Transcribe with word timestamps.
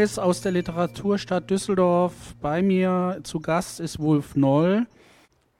Neues 0.00 0.18
aus 0.18 0.40
der 0.40 0.52
Literaturstadt 0.52 1.50
Düsseldorf. 1.50 2.34
Bei 2.40 2.62
mir 2.62 3.20
zu 3.22 3.38
Gast 3.38 3.80
ist 3.80 3.98
Wolf 3.98 4.34
Noll. 4.34 4.86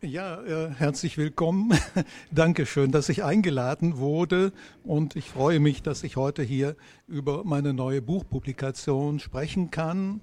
Ja, 0.01 0.41
äh, 0.41 0.71
herzlich 0.71 1.19
willkommen. 1.19 1.75
Dankeschön, 2.31 2.91
dass 2.91 3.11
ich 3.11 3.23
eingeladen 3.23 3.99
wurde 3.99 4.55
und 4.83 5.15
ich 5.15 5.29
freue 5.29 5.61
mich, 5.61 5.83
dass 5.83 6.05
ich 6.05 6.17
heute 6.17 6.43
hier 6.43 6.75
über 7.07 7.45
meine 7.45 7.75
neue 7.75 8.01
Buchpublikation 8.01 9.19
sprechen 9.19 9.71
kann. 9.71 10.23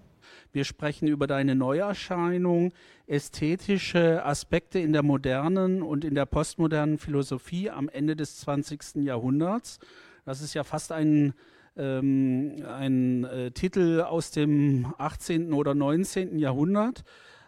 Wir 0.52 0.64
sprechen 0.64 1.08
über 1.08 1.28
deine 1.28 1.54
Neuerscheinung, 1.54 2.74
ästhetische 3.06 4.26
Aspekte 4.26 4.80
in 4.80 4.94
der 4.94 5.04
modernen 5.04 5.84
und 5.84 6.04
in 6.04 6.16
der 6.16 6.26
postmodernen 6.26 6.98
Philosophie 6.98 7.70
am 7.70 7.88
Ende 7.88 8.16
des 8.16 8.38
20. 8.38 8.96
Jahrhunderts. 8.96 9.78
Das 10.26 10.42
ist 10.42 10.56
ja 10.56 10.64
fast 10.64 10.92
ein 10.92 11.36
ähm, 11.78 12.64
ein 12.68 13.24
äh, 13.26 13.52
Titel 13.52 14.02
aus 14.02 14.32
dem 14.32 14.94
18. 14.98 15.54
oder 15.54 15.76
19. 15.76 16.40
Jahrhundert. 16.40 17.04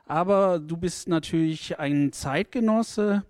Aber 0.05 0.59
du 0.59 0.77
bist 0.77 1.07
natürlich 1.07 1.79
ein 1.79 2.11
Zeitgenosse, 2.11 3.23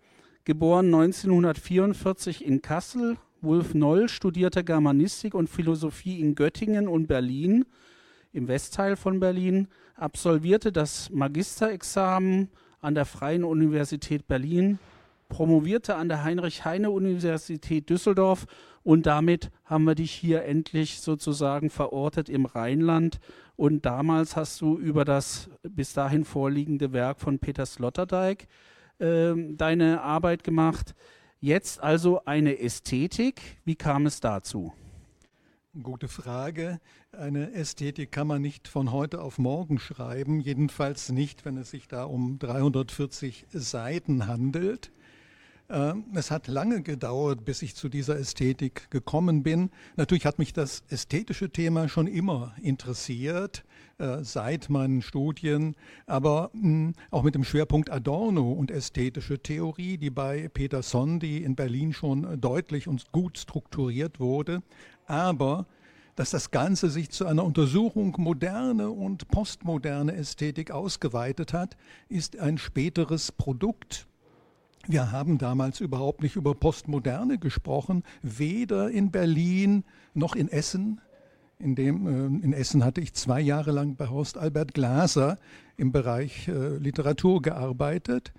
geboren 0.46 0.86
1944 0.88 2.46
in 2.46 2.62
Kassel. 2.62 3.18
Wolf 3.42 3.74
Noll 3.74 4.10
studierte 4.10 4.64
Germanistik 4.64 5.34
und 5.34 5.50
Philosophie 5.50 6.20
in 6.20 6.36
Göttingen 6.36 6.88
und 6.88 7.08
Berlin, 7.08 7.66
im 8.34 8.48
Westteil 8.48 8.96
von 8.96 9.20
Berlin, 9.20 9.68
absolvierte 9.96 10.72
das 10.72 11.10
Magisterexamen 11.10 12.50
an 12.81 12.96
der 12.96 13.06
Freien 13.06 13.44
Universität 13.44 14.28
Berlin, 14.28 14.80
promovierte 15.30 15.96
an 15.96 16.10
der 16.10 16.24
Heinrich-Heine-Universität 16.24 17.90
Düsseldorf 17.90 18.46
und 18.84 19.06
damit 19.06 19.52
haben 19.66 19.84
wir 19.84 19.96
dich 19.96 20.12
hier 20.12 20.44
endlich 20.46 21.02
sozusagen 21.02 21.70
verortet 21.70 22.30
im 22.30 22.46
Rheinland. 22.46 23.20
Und 23.56 23.86
damals 23.86 24.36
hast 24.36 24.62
du 24.62 24.78
über 24.78 25.06
das 25.06 25.50
bis 25.64 25.94
dahin 25.94 26.24
vorliegende 26.24 26.94
Werk 26.94 27.20
von 27.20 27.40
Peter 27.40 27.66
Sloterdijk 27.66 28.48
äh, 29.00 29.34
deine 29.36 30.02
Arbeit 30.02 30.44
gemacht. 30.44 30.96
Jetzt 31.42 31.82
also 31.82 32.24
eine 32.26 32.60
Ästhetik. 32.60 33.42
Wie 33.66 33.76
kam 33.76 34.06
es 34.06 34.20
dazu? 34.20 34.74
Gute 35.84 36.08
Frage. 36.08 36.80
Eine 37.12 37.54
Ästhetik 37.54 38.12
kann 38.12 38.28
man 38.28 38.42
nicht 38.42 38.68
von 38.68 38.92
heute 38.92 39.22
auf 39.22 39.38
morgen 39.38 39.80
schreiben, 39.80 40.40
jedenfalls 40.40 41.10
nicht, 41.10 41.46
wenn 41.46 41.58
es 41.58 41.70
sich 41.70 41.88
da 41.88 42.04
um 42.06 42.40
340 42.40 43.46
Seiten 43.52 44.28
handelt. 44.28 44.92
Ähm, 45.72 46.06
es 46.16 46.31
hat 46.31 46.47
lange 46.47 46.81
gedauert, 46.81 47.46
bis 47.46 47.62
ich 47.62 47.75
zu 47.75 47.90
dieser 47.90 48.18
Ästhetik 48.18 48.90
gekommen 48.90 49.44
bin. 49.44 49.69
Natürlich 49.97 50.25
hat 50.25 50.40
mich 50.40 50.52
das 50.52 50.84
ästhetische 50.90 51.52
Thema 51.52 51.88
schon 51.88 52.07
immer 52.07 52.56
interessiert, 52.59 53.63
äh, 54.00 54.24
seit 54.24 54.72
meinen 54.72 55.03
Studien, 55.03 55.75
aber 56.07 56.50
hm, 56.53 56.94
auch 57.12 57.22
mit 57.22 57.35
dem 57.35 57.44
Schwerpunkt 57.44 57.91
Adorno 57.91 58.52
und 58.52 58.72
ästhetische 58.72 59.38
Theorie, 59.38 60.00
die 60.00 60.09
bei 60.09 60.50
Peter 60.50 60.81
Sondi 60.81 61.44
in 61.44 61.56
Berlin 61.56 61.94
schon 61.94 62.41
deutlich 62.41 62.88
und 62.88 63.12
gut 63.12 63.38
strukturiert 63.38 64.19
wurde. 64.19 64.63
Aber 65.06 65.68
dass 66.16 66.31
das 66.31 66.50
Ganze 66.50 66.90
sich 66.90 67.12
zu 67.12 67.28
einer 67.28 67.46
Untersuchung 67.46 68.16
moderne 68.18 68.90
und 68.90 69.28
postmoderne 69.30 70.16
Ästhetik 70.16 70.72
ausgeweitet 70.72 71.53
hat, 71.53 71.78
ist 72.09 72.40
ein 72.40 72.57
späteres 72.57 73.31
Produkt 73.31 74.09
wir 74.88 75.12
haben 75.12 75.38
damals 75.38 75.82
überhaupt 75.82 76.22
nicht 76.24 76.36
über 76.36 76.56
Postmoderne 76.56 77.38
gesprochen, 77.38 78.04
weder 78.22 78.90
in 78.90 79.12
Berlin 79.12 79.84
noch 80.14 80.36
in 80.36 80.50
Essen. 80.50 81.02
In, 81.60 81.76
dem, 81.76 82.08
äh, 82.08 82.46
in 82.46 82.54
Essen 82.54 82.86
hatte 82.86 83.02
ich 83.02 83.14
zwei 83.14 83.42
Jahre 83.42 83.72
lang 83.72 83.96
bei 83.96 84.08
Horst 84.08 84.38
Albert 84.38 84.74
Glaser 84.74 85.38
im 85.78 85.92
Bereich 85.92 86.48
äh, 86.48 86.78
Literatur 86.78 87.42
gearbeitet, 87.42 88.32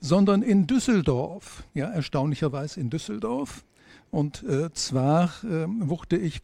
sondern 0.00 0.42
in 0.42 0.66
Düsseldorf, 0.66 1.64
ja, 1.74 1.90
erstaunlicherweise 1.90 2.80
in 2.80 2.90
Düsseldorf. 2.90 3.64
Und 4.10 4.42
äh, 4.44 4.72
zwar 4.72 5.30
äh, 5.42 5.66
wurde 5.66 6.18
ich 6.18 6.42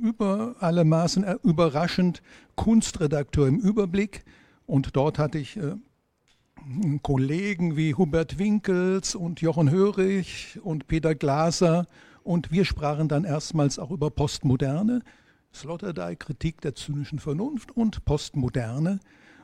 über 0.00 0.56
alle 0.60 0.84
Maßen 0.84 1.24
überraschend 1.42 2.22
Kunstredakteur 2.54 3.46
im 3.46 3.58
Überblick 3.58 4.24
und 4.66 4.96
dort 4.96 5.18
hatte 5.18 5.38
ich 5.38 5.58
Kollegen 7.02 7.76
wie 7.76 7.94
Hubert 7.94 8.38
Winkels 8.38 9.14
und 9.14 9.40
Jochen 9.40 9.70
Hörig 9.70 10.58
und 10.62 10.86
Peter 10.86 11.14
Glaser 11.14 11.86
und 12.22 12.50
wir 12.50 12.64
sprachen 12.64 13.08
dann 13.08 13.24
erstmals 13.24 13.78
auch 13.78 13.90
über 13.90 14.10
Postmoderne, 14.10 15.02
Sloterdijk, 15.52 16.20
Kritik 16.20 16.60
der 16.62 16.74
zynischen 16.74 17.18
Vernunft 17.18 17.76
und 17.76 18.04
Postmoderne. 18.04 19.00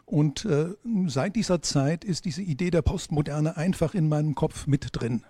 Und 0.06 0.44
äh, 0.46 0.74
seit 1.06 1.36
dieser 1.36 1.62
Zeit 1.62 2.04
ist 2.04 2.24
diese 2.24 2.42
Idee 2.42 2.70
der 2.70 2.82
Postmoderne 2.82 3.56
einfach 3.56 3.94
in 3.94 4.08
meinem 4.08 4.34
Kopf 4.34 4.66
mit 4.66 4.88
drin. 4.92 5.22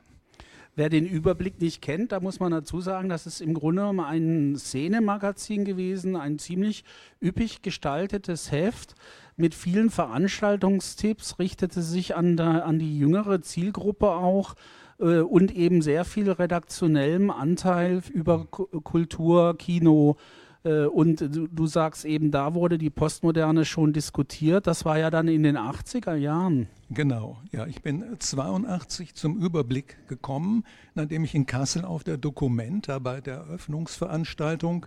Wer 0.77 0.89
den 0.89 1.05
Überblick 1.05 1.61
nicht 1.61 1.83
kennt, 1.83 2.13
da 2.13 2.21
muss 2.21 2.39
man 2.39 2.53
dazu 2.53 2.81
sagen, 2.81 3.09
das 3.09 3.27
ist 3.27 3.41
im 3.41 3.55
Grunde 3.55 3.83
genommen 3.83 4.01
ein 4.01 4.57
Szenemagazin 4.57 5.65
gewesen, 5.65 6.15
ein 6.15 6.39
ziemlich 6.39 6.85
üppig 7.21 7.63
gestaltetes 7.63 8.53
Heft 8.53 8.95
mit 9.41 9.55
vielen 9.55 9.91
Veranstaltungstipps, 9.91 11.39
richtete 11.39 11.83
sich 11.83 12.15
an, 12.15 12.37
der, 12.37 12.65
an 12.67 12.79
die 12.79 12.99
jüngere 12.99 13.41
Zielgruppe 13.43 14.11
auch 14.11 14.55
äh, 14.99 15.19
und 15.19 15.55
eben 15.55 15.83
sehr 15.83 16.05
viel 16.05 16.31
redaktionellem 16.31 17.31
Anteil 17.31 18.03
über 18.13 18.47
K 18.47 18.67
Kultur, 18.83 19.57
Kino, 19.57 20.17
äh, 20.65 20.85
und 20.85 21.21
du, 21.21 21.47
du, 21.47 21.67
sagst 21.67 22.05
eben, 22.05 22.31
da 22.31 22.55
wurde 22.55 22.79
die 22.79 22.91
Postmoderne 22.91 23.65
schon 23.65 23.93
diskutiert. 23.93 24.67
Das 24.67 24.85
war 24.85 24.99
ja 24.99 25.11
dann 25.11 25.29
in 25.29 25.43
den 25.43 25.57
80er 25.57 26.15
Jahren. 26.15 26.69
Genau, 26.91 27.39
ja. 27.53 27.67
Ich 27.67 27.83
bin 27.83 28.05
82 28.19 29.15
zum 29.15 29.39
Überblick 29.39 29.97
gekommen, 30.09 30.65
nachdem 30.95 31.25
ich 31.25 31.35
in 31.35 31.47
Kassel 31.47 31.85
auf 31.85 32.05
der 32.05 32.19
Documenta 32.19 32.99
bei 32.99 33.21
der 33.21 33.37
Eröffnungsveranstaltung 33.37 34.87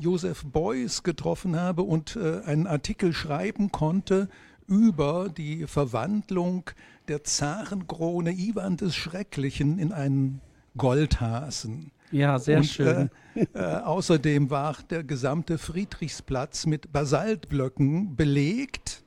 Josef 0.00 0.44
Beuys 0.44 1.02
getroffen 1.02 1.56
habe 1.56 1.82
und 1.82 2.16
äh, 2.16 2.40
einen 2.44 2.66
Artikel 2.66 3.12
schreiben 3.12 3.70
konnte 3.70 4.28
über 4.66 5.28
die 5.28 5.66
Verwandlung 5.66 6.70
der 7.08 7.24
Zarenkrone 7.24 8.32
Iwan 8.32 8.76
des 8.76 8.94
Schrecklichen 8.94 9.78
in 9.78 9.92
einen 9.92 10.40
Goldhasen. 10.76 11.92
Ja, 12.12 12.38
sehr 12.38 12.58
und, 12.58 12.64
schön. 12.64 13.10
Äh, 13.34 13.46
äh, 13.54 13.80
außerdem 13.82 14.50
war 14.50 14.76
der 14.88 15.04
gesamte 15.04 15.58
Friedrichsplatz 15.58 16.66
mit 16.66 16.92
Basaltblöcken 16.92 18.16
belegt, 18.16 19.04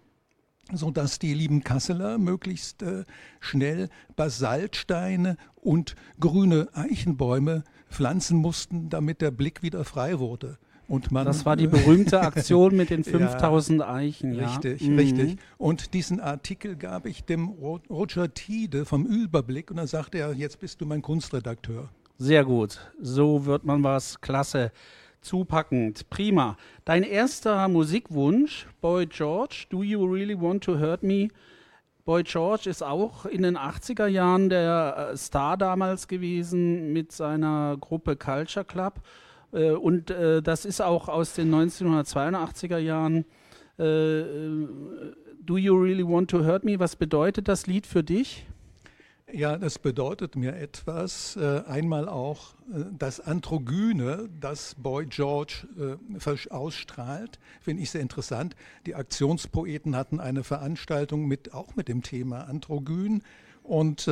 sodass 0.72 1.19
die 1.19 1.34
lieben 1.34 1.63
Kasseler 1.63 2.18
möglichst 2.18 2.81
äh, 2.84 3.04
schnell 3.39 3.89
Basaltsteine 4.16 5.38
und 5.56 5.96
grüne 6.19 6.69
Eichenbäume 6.74 7.63
pflanzen 7.89 8.38
mussten, 8.38 8.89
damit 8.89 9.22
der 9.22 9.31
Blick 9.31 9.63
wieder 9.63 9.84
frei 9.84 10.19
wurde. 10.19 10.57
Und 10.88 11.12
man, 11.12 11.25
das 11.25 11.45
war 11.45 11.56
die 11.56 11.68
berühmte 11.68 12.21
Aktion 12.21 12.75
mit 12.75 12.89
den 12.89 13.03
5000 13.03 13.80
ja, 13.80 13.94
Eichen. 13.94 14.33
Ja. 14.33 14.47
Richtig, 14.47 14.81
mhm. 14.81 14.97
richtig. 14.97 15.38
Und 15.57 15.94
diesen 15.94 16.19
Artikel 16.19 16.75
gab 16.75 17.06
ich 17.06 17.24
dem 17.24 17.50
Roger 17.50 18.33
Tiede 18.33 18.85
vom 18.85 19.06
Überblick 19.06 19.71
und 19.71 19.77
dann 19.77 19.88
sagte 19.88 20.18
er, 20.19 20.33
jetzt 20.33 20.59
bist 20.59 20.81
du 20.81 20.85
mein 20.85 21.01
Kunstredakteur. 21.01 21.89
Sehr 22.18 22.44
gut. 22.44 22.80
So 23.01 23.45
wird 23.45 23.65
man 23.65 23.83
was 23.83 24.21
klasse 24.21 24.71
zupackend. 25.21 26.09
Prima. 26.09 26.57
Dein 26.86 27.03
erster 27.03 27.68
Musikwunsch, 27.68 28.68
Boy 28.81 29.07
George, 29.07 29.65
Do 29.69 29.83
You 29.83 30.03
Really 30.06 30.39
Want 30.39 30.63
to 30.65 30.77
Hurt 30.79 31.01
Me? 31.01 31.29
Boy 32.06 32.24
George 32.24 32.69
ist 32.69 32.83
auch 32.83 33.25
in 33.25 33.44
den 33.44 33.57
80er 33.57 34.07
Jahren 34.07 34.50
der 34.50 35.12
äh, 35.13 35.18
Star 35.18 35.56
damals 35.56 36.09
gewesen 36.09 36.91
mit 36.91 37.13
seiner 37.13 37.77
Gruppe 37.79 38.18
Culture 38.18 38.65
Club. 38.65 39.01
Äh, 39.53 39.71
und 39.71 40.09
äh, 40.09 40.41
das 40.41 40.65
ist 40.65 40.81
auch 40.81 41.07
aus 41.07 41.33
den 41.33 41.53
1982er 41.53 42.77
Jahren. 42.77 43.25
Äh, 43.77 44.23
Do 45.45 45.57
You 45.57 45.75
Really 45.75 46.07
Want 46.07 46.29
to 46.31 46.45
Hurt 46.45 46.63
Me? 46.63 46.79
Was 46.79 46.95
bedeutet 46.95 47.47
das 47.47 47.67
Lied 47.67 47.85
für 47.85 48.03
dich? 48.03 48.45
Ja, 49.31 49.57
das 49.57 49.79
bedeutet 49.79 50.35
mir 50.35 50.55
etwas. 50.55 51.38
Einmal 51.38 52.07
auch 52.07 52.53
das 53.00 53.19
Androgyne, 53.19 54.29
das 54.39 54.75
Boy 54.75 55.07
George 55.07 55.65
ausstrahlt, 56.51 57.39
finde 57.59 57.81
ich 57.81 57.89
sehr 57.89 58.01
interessant. 58.01 58.55
Die 58.85 58.94
Aktionspoeten 58.94 59.95
hatten 59.95 60.19
eine 60.19 60.44
Veranstaltung 60.44 61.25
mit, 61.27 61.51
auch 61.53 61.75
mit 61.75 61.88
dem 61.88 62.03
Thema 62.03 62.41
Androgyn. 62.41 63.23
Und 63.63 64.07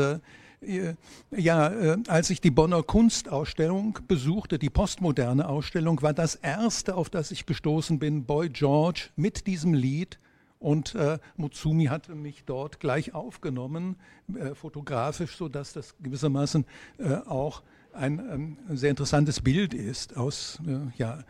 ja, 1.31 1.97
als 2.07 2.29
ich 2.29 2.39
die 2.39 2.51
Bonner 2.51 2.83
Kunstausstellung 2.83 3.97
besuchte, 4.07 4.59
die 4.59 4.69
postmoderne 4.69 5.47
Ausstellung, 5.47 6.01
war 6.01 6.13
das 6.13 6.35
erste, 6.35 6.95
auf 6.95 7.09
das 7.09 7.31
ich 7.31 7.45
gestoßen 7.45 7.97
bin, 7.97 8.25
Boy 8.25 8.49
George 8.49 9.09
mit 9.15 9.47
diesem 9.47 9.73
Lied 9.73 10.19
und 10.59 10.93
äh, 10.93 11.17
Mutsumi 11.37 11.85
hatte 11.85 12.13
mich 12.13 12.43
dort 12.45 12.79
gleich 12.79 13.15
aufgenommen, 13.15 13.95
äh, 14.35 14.53
fotografisch, 14.53 15.35
sodass 15.35 15.73
das 15.73 15.95
gewissermaßen 15.99 16.65
äh, 16.99 17.15
auch 17.15 17.63
ein 17.93 18.19
ähm, 18.19 18.57
sehr 18.77 18.91
interessantes 18.91 19.41
Bild 19.41 19.73
ist 19.73 20.15
aus, 20.15 20.59
äh, 20.67 20.97
ja. 20.97 21.23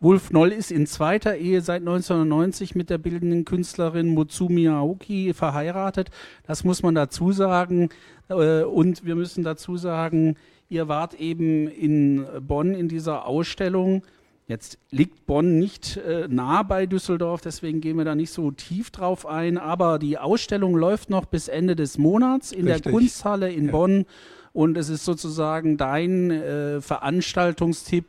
Wolf 0.00 0.30
Noll 0.30 0.52
ist 0.52 0.70
in 0.70 0.86
zweiter 0.86 1.36
Ehe 1.36 1.60
seit 1.60 1.80
1990 1.80 2.74
mit 2.74 2.90
der 2.90 2.98
bildenden 2.98 3.44
Künstlerin 3.44 4.08
Mutsumi 4.08 4.68
Aoki 4.68 5.32
verheiratet. 5.32 6.10
Das 6.46 6.64
muss 6.64 6.82
man 6.82 6.94
dazu 6.94 7.32
sagen. 7.32 7.88
Äh, 8.28 8.62
und 8.62 9.04
wir 9.04 9.14
müssen 9.14 9.44
dazu 9.44 9.76
sagen, 9.76 10.36
ihr 10.68 10.88
wart 10.88 11.14
eben 11.14 11.68
in 11.68 12.26
Bonn 12.40 12.74
in 12.74 12.88
dieser 12.88 13.26
Ausstellung 13.26 14.02
Jetzt 14.48 14.78
liegt 14.92 15.26
Bonn 15.26 15.58
nicht 15.58 15.96
äh, 15.96 16.28
nah 16.28 16.62
bei 16.62 16.86
Düsseldorf, 16.86 17.40
deswegen 17.40 17.80
gehen 17.80 17.96
wir 17.98 18.04
da 18.04 18.14
nicht 18.14 18.30
so 18.30 18.52
tief 18.52 18.90
drauf 18.90 19.26
ein. 19.26 19.58
Aber 19.58 19.98
die 19.98 20.18
Ausstellung 20.18 20.76
läuft 20.76 21.10
noch 21.10 21.24
bis 21.24 21.48
Ende 21.48 21.74
des 21.74 21.98
Monats 21.98 22.52
in 22.52 22.66
Richtig. 22.66 22.84
der 22.84 22.92
Kunsthalle 22.92 23.50
in 23.50 23.66
ja. 23.66 23.72
Bonn. 23.72 24.06
Und 24.52 24.76
es 24.76 24.88
ist 24.88 25.04
sozusagen 25.04 25.76
dein 25.76 26.30
äh, 26.30 26.80
Veranstaltungstipp, 26.80 28.06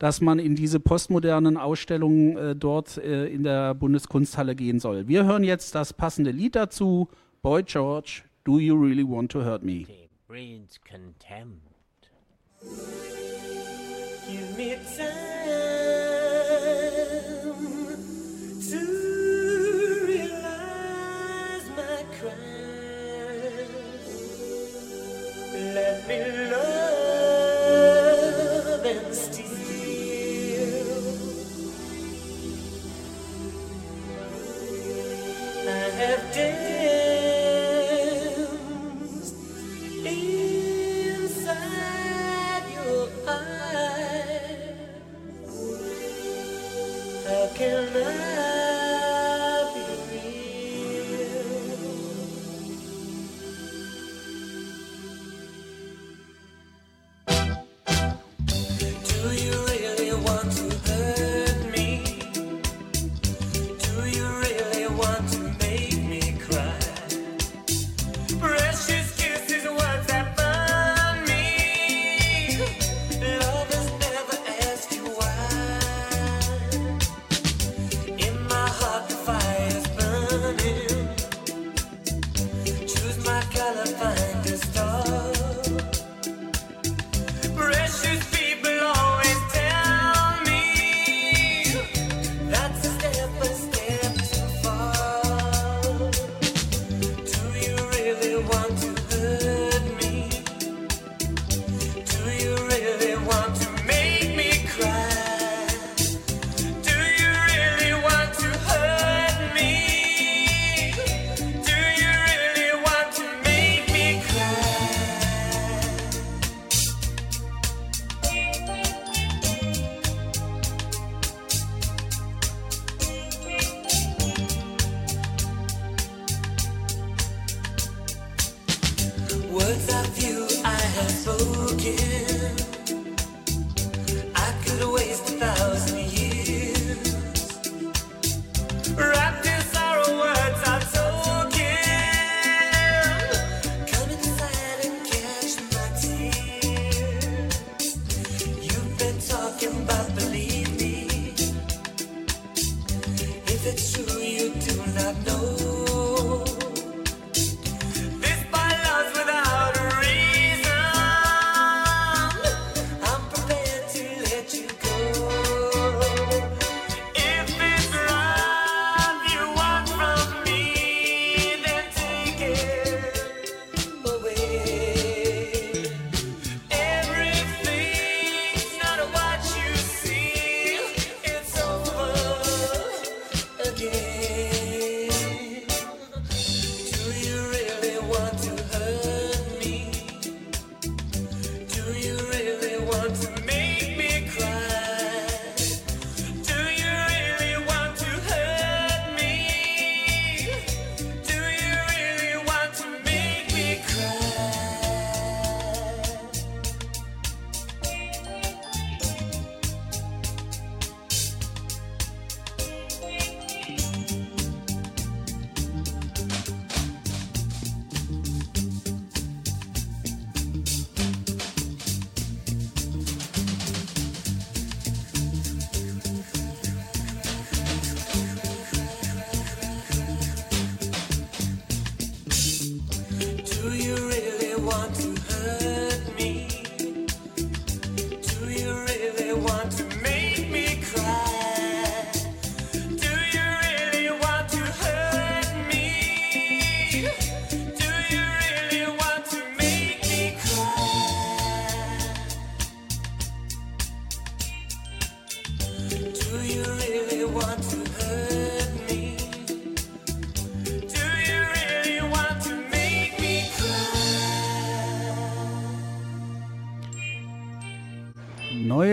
dass 0.00 0.20
man 0.22 0.38
in 0.38 0.56
diese 0.56 0.80
postmodernen 0.80 1.56
Ausstellungen 1.58 2.36
äh, 2.36 2.56
dort 2.56 2.96
äh, 2.96 3.26
in 3.26 3.44
der 3.44 3.74
Bundeskunsthalle 3.74 4.56
gehen 4.56 4.80
soll. 4.80 5.06
Wir 5.06 5.26
hören 5.26 5.44
jetzt 5.44 5.74
das 5.74 5.92
passende 5.92 6.30
Lied 6.30 6.56
dazu. 6.56 7.08
Boy 7.42 7.62
George, 7.62 8.22
Do 8.44 8.58
You 8.58 8.74
Really 8.76 9.06
Want 9.06 9.30
to 9.32 9.44
Hurt 9.44 9.62
Me? 9.62 9.84
Breeds 10.26 10.80
contempt. 10.80 11.60
Give 14.26 14.56
me 14.56 14.76
time. 14.96 15.60
Do 26.30 26.56
you 26.56 26.79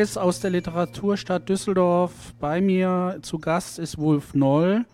Neues 0.07 0.17
aus 0.17 0.39
der 0.39 0.51
Literaturstadt 0.51 1.49
Düsseldorf. 1.49 2.33
Bei 2.39 2.61
mir 2.61 3.19
zu 3.23 3.39
Gast 3.39 3.77
ist 3.77 3.97
Wolf 3.97 4.33
Noll. 4.35 4.85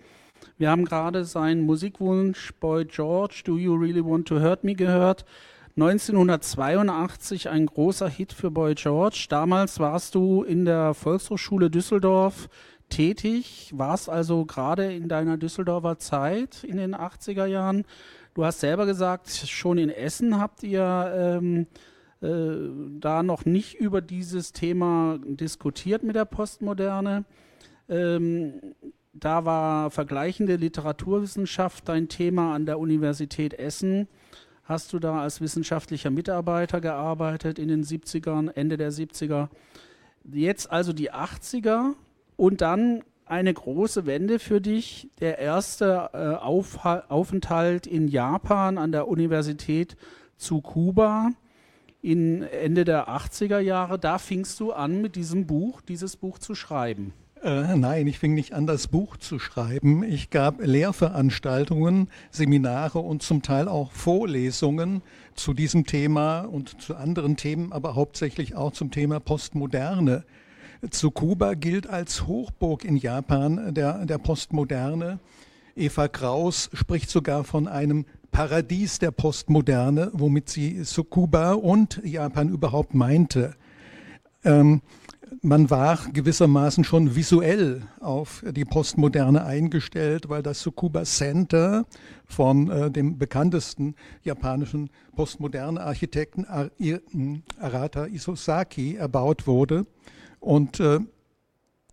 Wir 0.58 0.72
haben 0.72 0.86
gerade 0.86 1.24
seinen 1.24 1.62
Musikwunsch 1.62 2.51
Boy 2.60 2.86
George, 2.86 3.43
Do 3.46 3.58
You 3.58 3.75
Really 3.75 4.03
Want 4.03 4.27
to 4.27 4.39
Hurt 4.39 4.63
Me 4.63 4.74
gehört. 4.74 5.24
1982 5.75 7.48
ein 7.50 7.67
großer 7.67 8.10
Hit 8.10 8.34
für 8.34 8.50
Boy 8.50 8.74
George. 8.74 9.27
Damals 9.29 9.79
warst 9.79 10.15
du 10.15 10.41
in 10.41 10.65
der 10.65 10.96
Volkshochschule 10.96 11.70
Düsseldorf 11.70 12.50
tätig, 12.89 13.72
warst 13.75 14.10
also 14.10 14.46
gerade 14.46 14.96
in 14.96 15.10
deiner 15.10 15.38
Düsseldorfer 15.38 16.00
Zeit 16.00 16.63
in 16.63 16.77
den 16.77 16.96
80er 16.96 17.46
Jahren. 17.46 17.86
Du 18.34 18.46
hast 18.46 18.62
selber 18.62 18.88
gesagt, 18.88 19.29
schon 19.29 19.77
in 19.77 19.91
Essen 19.91 20.39
habt 20.39 20.63
ihr 20.63 21.13
ähm, 21.15 21.62
äh, 21.62 21.93
da 23.00 23.24
noch 23.24 23.46
nicht 23.46 23.75
über 23.75 24.01
dieses 24.01 24.53
Thema 24.53 25.20
diskutiert 25.25 26.03
mit 26.03 26.15
der 26.15 26.25
Postmoderne. 26.25 27.25
Ähm, 27.89 28.53
da 29.13 29.46
war 29.46 29.92
vergleichende 29.92 30.56
Literaturwissenschaft 30.56 31.88
dein 31.88 32.08
Thema 32.08 32.56
an 32.56 32.65
der 32.65 32.80
Universität 32.80 33.53
Essen 33.53 34.08
hast 34.63 34.94
du 34.94 35.00
da 35.00 35.22
als 35.22 35.42
wissenschaftlicher 35.42 36.10
Mitarbeiter 36.10 36.82
gearbeitet 36.82 37.60
in 37.60 37.68
den 37.68 37.84
70ern, 37.84 38.50
Ende 38.56 38.77
der 38.77 38.92
70er. 38.92 39.50
Jetzt 40.24 40.72
also 40.72 40.94
die 40.94 41.12
80er 41.12 41.94
und 42.38 42.62
dann 42.62 43.03
eine 43.25 43.53
große 43.53 44.06
Wende 44.06 44.39
für 44.39 44.62
dich, 44.62 45.10
der 45.20 45.39
erste 45.39 46.10
äh, 46.13 46.36
Auf 46.36 46.86
Aufenthalt 46.86 47.88
in 47.88 48.08
Japan 48.08 48.77
an 48.77 48.92
der 48.92 49.08
Universität 49.08 49.96
zu 50.38 50.62
Kuba 50.62 51.32
in 52.04 52.44
Ende 52.44 52.84
der 52.84 53.08
80er 53.08 53.60
Jahre. 53.60 53.98
Da 53.98 54.20
fingst 54.20 54.60
du 54.60 54.74
an, 54.74 55.02
mit 55.02 55.16
diesem 55.16 55.48
Buch, 55.48 55.82
dieses 55.82 56.18
Buch 56.18 56.38
zu 56.38 56.54
schreiben. 56.54 57.14
Äh, 57.42 57.76
nein, 57.76 58.08
ich 58.08 58.20
fing 58.20 58.34
nicht 58.34 58.54
an, 58.54 58.68
das 58.68 58.88
Buch 58.88 59.18
zu 59.18 59.40
schreiben. 59.40 60.04
Ich 60.04 60.30
gab 60.30 60.62
Lehrveranstaltungen, 60.62 62.10
Seminare 62.30 63.00
und 63.00 63.24
zum 63.24 63.42
Teil 63.42 63.68
auch 63.68 63.92
Vorlesungen 63.92 65.02
zu 65.34 65.54
diesem 65.54 65.86
Thema 65.86 66.42
und 66.42 66.82
zu 66.82 66.96
anderen 66.96 67.38
Themen, 67.38 67.72
aber 67.72 67.96
hauptsächlich 67.96 68.56
auch 68.56 68.74
zum 68.74 68.92
Thema 68.92 69.20
Postmoderne. 69.20 70.26
Zu 70.90 71.12
Kuba 71.12 71.54
gilt 71.54 71.88
als 71.88 72.28
Hochburg 72.28 72.84
in 72.84 72.98
Japan 72.98 73.74
der, 73.74 74.06
der 74.06 74.18
Postmoderne. 74.18 75.20
Eva 75.76 76.10
Kraus 76.10 76.70
spricht 76.74 77.10
sogar 77.10 77.46
von 77.46 77.68
einem 77.68 78.06
Paradies 78.34 78.98
der 78.98 79.12
Postmoderne, 79.12 80.10
womit 80.12 80.50
sie 80.50 80.84
Kuba 81.12 81.54
und 81.54 82.02
Japan 82.04 82.50
überhaupt 82.50 82.96
meinte. 82.96 83.56
Ähm, 84.44 84.82
man 85.44 85.70
war 85.70 86.00
gewissermaßen 86.12 86.84
schon 86.84 87.16
visuell 87.16 87.84
auf 88.00 88.44
die 88.50 88.66
Postmoderne 88.66 89.46
eingestellt, 89.46 90.30
weil 90.30 90.42
das 90.42 90.62
Tsukuba 90.62 91.04
Center 91.04 91.86
von 92.25 92.72
äh, 92.72 92.90
dem 92.90 93.20
bekanntesten 93.20 93.94
japanischen 94.24 94.90
postmoderne 95.16 95.82
Architekten 95.82 96.46
Ar 96.46 96.72
Arata 97.60 98.08
Isosaki 98.08 98.96
erbaut 98.96 99.46
wurde. 99.46 99.86
Und 100.40 100.80
äh, 100.80 101.00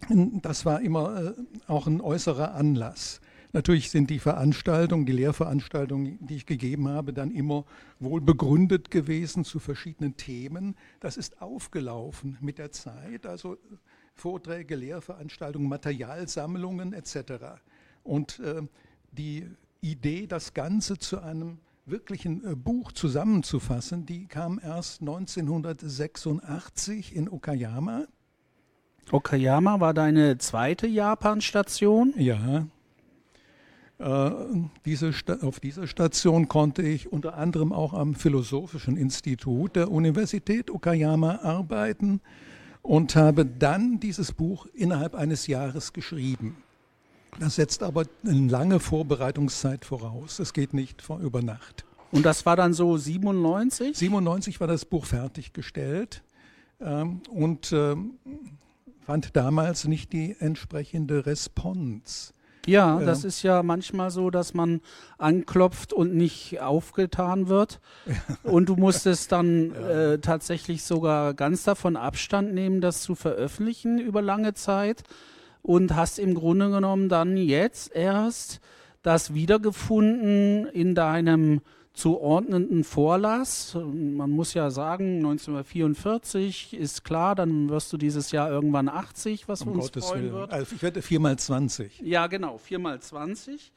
das 0.09 0.64
war 0.64 0.80
immer 0.80 1.23
äh, 1.23 1.32
auch 1.66 1.87
ein 1.87 2.00
äußerer 2.00 2.54
Anlass. 2.54 3.20
Natürlich 3.52 3.90
sind 3.90 4.11
die 4.11 4.21
Veranstaltungen, 4.21 5.07
die 5.07 5.12
Lehrveranstaltungen, 5.12 6.25
die 6.25 6.37
ich 6.37 6.47
gegeben 6.47 6.88
habe, 6.88 7.12
dann 7.12 7.33
immer 7.33 7.64
wohl 7.99 8.21
begründet 8.21 8.90
gewesen 8.90 9.45
zu 9.45 9.59
verschiedenen 9.59 10.16
Themen. 10.16 10.76
Das 11.00 11.16
ist 11.16 11.42
aufgelaufen 11.42 12.38
mit 12.40 12.59
der 12.59 12.71
Zeit, 12.71 13.26
also 13.26 13.57
Vorträge, 14.14 14.76
Lehrveranstaltungen, 14.76 15.69
Materialsammlungen 15.69 16.92
etc. 16.92 17.61
Und 18.04 18.38
äh, 18.40 18.62
die 19.12 19.47
Idee, 19.80 20.26
das 20.26 20.52
Ganze 20.54 20.99
zu 20.99 21.21
einem 21.21 21.59
wirklichen 21.87 22.45
äh, 22.45 22.54
Buch 22.54 22.92
zusammenzufassen, 22.92 24.07
die 24.07 24.26
kam 24.26 24.61
erst 24.62 25.00
1986 25.00 27.16
in 27.16 27.28
Okayama. 27.28 28.04
Okayama 29.11 29.80
war 29.80 29.92
deine 29.92 30.38
zweite 30.38 30.87
Japan-Station? 30.87 32.14
Ja. 32.16 32.69
Äh, 34.00 34.30
diese 34.87 35.12
auf 35.42 35.61
dieser 35.61 35.87
Station 35.87 36.49
konnte 36.49 36.80
ich 36.80 37.12
unter 37.12 37.37
anderem 37.37 37.71
auch 37.73 37.92
am 37.92 38.14
Philosophischen 38.14 38.97
Institut 38.97 39.76
der 39.76 39.90
Universität 39.90 40.71
Okayama 40.71 41.40
arbeiten 41.42 42.23
und 42.80 43.14
habe 43.14 43.45
dann 43.45 44.00
dieses 44.00 44.33
Buch 44.33 44.66
innerhalb 44.73 45.14
eines 45.14 45.47
Jahres 45.47 45.92
geschrieben. 45.92 46.57
Das 47.38 47.57
setzt 47.57 47.83
aber 47.83 48.04
eine 48.25 48.49
lange 48.49 48.80
Vorbereitungszeit 48.80 49.85
voraus. 49.85 50.38
Es 50.38 50.54
geht 50.54 50.73
nicht 50.73 51.02
vor 51.02 51.21
über 51.21 51.42
Nacht. 51.42 51.85
Und 52.11 52.25
das 52.25 52.47
war 52.47 52.57
dann 52.57 52.73
so 52.73 52.97
97? 52.97 53.97
97 53.97 54.61
war 54.61 54.66
das 54.66 54.87
Buch 54.87 55.04
fertiggestellt 55.04 56.23
ähm, 56.80 57.21
und 57.30 57.71
ähm, 57.73 58.14
fand 59.00 59.37
damals 59.37 59.87
nicht 59.87 60.14
die 60.14 60.37
entsprechende 60.38 61.26
Response. 61.26 62.33
Ja, 62.70 63.00
ja, 63.00 63.06
das 63.06 63.24
ist 63.24 63.42
ja 63.42 63.62
manchmal 63.62 64.10
so, 64.10 64.30
dass 64.30 64.54
man 64.54 64.80
anklopft 65.18 65.92
und 65.92 66.14
nicht 66.14 66.60
aufgetan 66.60 67.48
wird. 67.48 67.80
Und 68.42 68.68
du 68.68 68.76
musstest 68.76 69.32
dann 69.32 69.72
ja. 69.74 70.12
äh, 70.12 70.18
tatsächlich 70.18 70.84
sogar 70.84 71.34
ganz 71.34 71.64
davon 71.64 71.96
Abstand 71.96 72.54
nehmen, 72.54 72.80
das 72.80 73.02
zu 73.02 73.14
veröffentlichen 73.14 73.98
über 73.98 74.22
lange 74.22 74.54
Zeit. 74.54 75.02
Und 75.62 75.94
hast 75.94 76.18
im 76.18 76.34
Grunde 76.34 76.70
genommen 76.70 77.08
dann 77.08 77.36
jetzt 77.36 77.94
erst 77.94 78.60
das 79.02 79.34
wiedergefunden 79.34 80.66
in 80.66 80.94
deinem 80.94 81.60
zuordnenden 81.92 82.85
Vorlass. 82.85 83.75
Man 83.75 84.30
muss 84.30 84.54
ja 84.54 84.70
sagen, 84.70 85.16
1944 85.16 86.75
ist 86.75 87.04
klar, 87.04 87.35
dann 87.35 87.68
wirst 87.68 87.92
du 87.92 87.97
dieses 87.97 88.32
Jahr 88.32 88.50
irgendwann 88.50 88.88
80, 88.88 89.49
was 89.49 89.62
um 89.62 89.73
uns 89.73 89.87
Gottes 89.87 90.06
freuen 90.06 90.23
Willen. 90.23 90.35
wird. 90.35 90.52
Also 90.52 90.75
ich 90.75 90.82
werde 90.82 91.02
4 91.02 91.20
mal 91.20 91.38
20. 91.38 92.00
Ja, 92.00 92.26
genau, 92.26 92.59
4 92.59 92.78
mal 92.78 93.00
20. 93.00 93.73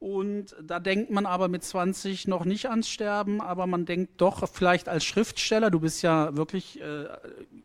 Und 0.00 0.54
da 0.62 0.78
denkt 0.78 1.10
man 1.10 1.26
aber 1.26 1.48
mit 1.48 1.64
20 1.64 2.28
noch 2.28 2.44
nicht 2.44 2.70
ans 2.70 2.88
Sterben, 2.88 3.40
aber 3.40 3.66
man 3.66 3.84
denkt 3.84 4.20
doch 4.20 4.48
vielleicht 4.48 4.88
als 4.88 5.04
Schriftsteller, 5.04 5.70
du 5.70 5.80
bist 5.80 6.02
ja 6.02 6.36
wirklich 6.36 6.80
äh, 6.80 7.06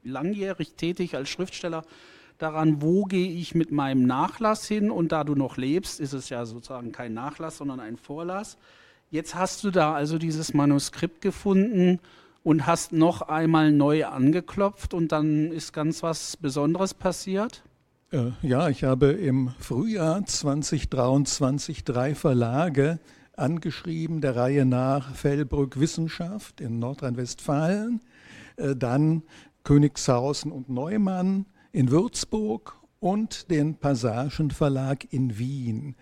langjährig 0.03 0.73
tätig 0.73 1.15
als 1.15 1.29
Schriftsteller, 1.29 1.83
daran, 2.39 2.81
wo 2.81 3.03
gehe 3.03 3.29
ich 3.29 3.53
mit 3.53 3.71
meinem 3.71 4.05
Nachlass 4.05 4.67
hin. 4.67 4.89
Und 4.89 5.11
da 5.11 5.23
du 5.23 5.35
noch 5.35 5.57
lebst, 5.57 5.99
ist 5.99 6.13
es 6.13 6.29
ja 6.29 6.45
sozusagen 6.45 6.91
kein 6.91 7.13
Nachlass, 7.13 7.57
sondern 7.57 7.79
ein 7.79 7.97
Vorlass. 7.97 8.57
Jetzt 9.13 9.35
hast 9.35 9.63
du 9.63 9.69
da 9.69 9.93
also 9.93 10.17
dieses 10.17 10.55
Manuskript 10.55 11.21
gefunden 11.21 11.99
und 12.41 12.65
hast 12.65 12.93
noch 12.93 13.21
einmal 13.21 13.71
neu 13.71 14.07
angeklopft 14.07 14.95
und 14.95 15.11
dann 15.11 15.51
ist 15.51 15.71
ganz 15.71 16.01
was 16.01 16.35
Besonderes 16.35 16.95
passiert? 16.95 17.61
Äh, 18.09 18.31
ja, 18.41 18.69
ich 18.69 18.83
habe 18.83 19.11
im 19.11 19.53
Frühjahr 19.59 20.25
2023 20.25 21.83
drei 21.83 22.15
Verlage 22.15 22.97
angeschrieben, 23.37 24.19
der 24.19 24.35
Reihe 24.35 24.65
nach 24.65 25.13
Fellbrück 25.13 25.79
Wissenschaft 25.79 26.59
in 26.59 26.79
Nordrhein-Westfalen, 26.79 28.01
äh, 28.55 28.75
dann 28.75 29.21
Königshausen 29.63 30.51
und 30.51 30.69
Neumann 30.69 31.45
in 31.71 31.91
Würzburg 31.91 32.79
und 32.99 33.51
den 33.51 33.75
Passagen 33.75 34.49
Verlag 34.49 35.05
in 35.13 35.37
Wien. 35.37 35.95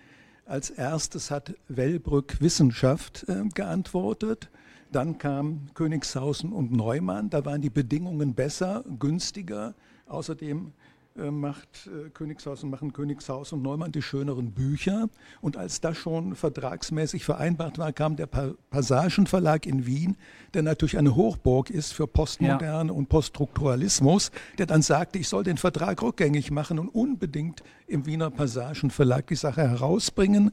Als 0.51 0.70
erstes 0.70 1.31
hat 1.31 1.55
Wellbrück 1.70 2.41
Wissenschaft 2.41 3.24
äh, 3.29 3.46
geantwortet. 3.53 4.50
Dann 4.91 5.17
kam 5.17 5.70
Königshausen 5.75 6.51
und 6.51 6.74
Neumann. 6.74 7.29
Da 7.29 7.46
waren 7.46 7.62
die 7.62 7.70
Bedingungen 7.70 8.34
besser, 8.34 8.84
günstiger. 9.00 9.75
Außerdem 10.08 10.74
macht 11.15 11.88
äh, 11.88 12.10
Königshausen, 12.10 12.70
machen 12.70 12.94
Königshaus 12.94 13.51
und 13.51 13.62
Neumann 13.62 13.91
die 13.91 14.01
schöneren 14.01 14.51
Bücher. 14.51 15.10
Und 15.41 15.58
als 15.58 15.82
das 15.82 15.98
schon 15.98 16.36
vertragsmäßig 16.36 17.25
vereinbart 17.25 17.77
war, 17.77 17.91
kam 17.91 18.15
der 18.15 18.27
pa 18.27 18.53
Passagenverlag 18.70 19.65
in 19.65 19.86
Wien, 19.86 20.18
der 20.53 20.62
natürlich 20.62 20.98
eine 20.98 21.15
Hochburg 21.15 21.70
ist 21.70 21.94
für 21.94 22.08
Postmoderne 22.08 22.91
ja. 22.91 22.96
und 22.96 23.10
Poststrukturalismus, 23.10 24.32
der 24.58 24.65
dann 24.65 24.82
sagte, 24.82 25.20
ich 25.20 25.27
soll 25.27 25.44
den 25.44 25.58
Vertrag 25.58 26.01
rückgängig 26.01 26.51
machen 26.51 26.80
und 26.80 26.88
unbedingt 26.88 27.63
im 27.88 28.06
Wiener 28.06 28.32
Passagenverlag 28.32 29.27
die 29.27 29.36
Sache 29.36 29.62
herausbringen. 29.62 30.51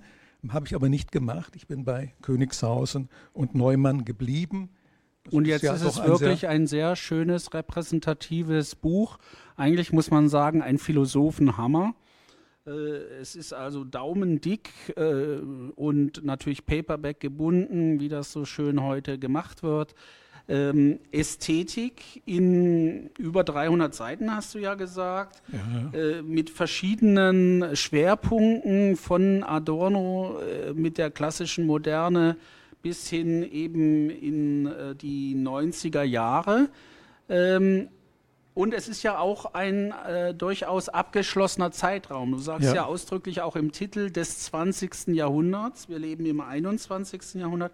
Habe 0.49 0.67
ich 0.67 0.75
aber 0.75 0.89
nicht 0.89 1.13
gemacht. 1.13 1.55
Ich 1.57 1.67
bin 1.67 1.85
bei 1.85 2.15
Königshausen 2.23 3.09
und 3.33 3.55
Neumann 3.55 4.05
geblieben. 4.05 4.71
Das 5.25 5.35
und 5.35 5.47
jetzt 5.47 5.63
ist, 5.63 5.69
ja 5.69 5.75
ist 5.75 5.83
es 5.83 6.03
wirklich 6.03 6.49
ein 6.49 6.67
sehr 6.67 6.97
schönes, 6.97 7.53
repräsentatives 7.53 8.75
Buch 8.75 9.19
eigentlich 9.59 9.93
muss 9.93 10.11
man 10.11 10.29
sagen, 10.29 10.63
ein 10.63 10.79
Philosophenhammer. 10.79 11.95
Äh, 12.67 12.71
es 13.21 13.37
ist 13.37 13.53
also 13.53 13.85
daumendick 13.85 14.71
äh, 14.97 15.39
und 15.75 16.25
natürlich 16.25 16.65
Paperback 16.65 17.21
gebunden, 17.21 18.01
wie 18.01 18.09
das 18.09 18.33
so 18.33 18.45
schön 18.45 18.83
heute 18.83 19.19
gemacht 19.19 19.63
wird. 19.63 19.95
ähm, 20.49 20.99
Ästhetik 21.13 22.23
in 22.25 23.11
über 23.19 23.45
300 23.45 23.95
Seiten, 23.95 24.35
hast 24.35 24.55
du 24.55 24.59
ja 24.59 24.75
gesagt, 24.75 25.43
ja. 25.53 25.99
Äh, 25.99 26.23
mit 26.23 26.49
verschiedenen 26.49 27.77
Schwerpunkten 27.77 28.97
von 28.97 29.43
Adorno 29.43 30.39
äh, 30.41 30.73
mit 30.73 30.97
der 30.97 31.11
klassischen 31.11 31.67
Moderne 31.67 32.37
bis 32.81 33.09
hin 33.11 33.43
eben 33.43 34.09
in 34.09 34.67
äh, 34.67 34.95
die 34.95 35.35
90er 35.35 36.03
Jahre. 36.03 36.71
Ähm, 37.29 37.89
und 38.59 38.75
es 38.75 38.89
ist 38.89 39.05
ja 39.05 39.21
auch 39.21 39.55
ein 39.55 39.93
äh, 39.93 40.35
durchaus 40.35 40.89
abgeschlossener 40.89 41.71
Zeitraum. 41.71 42.33
Du 42.33 42.39
sagst 42.39 42.67
ja. 42.67 42.75
ja. 42.75 42.85
ausdrücklich 42.87 43.41
auch 43.41 43.55
im 43.55 43.71
Titel 43.71 44.11
des 44.11 44.41
20. 44.41 45.15
Jahrhunderts. 45.15 45.89
Wir 45.89 46.01
leben 46.01 46.27
im 46.27 46.41
21. 46.41 47.35
Jahrhundert. 47.35 47.71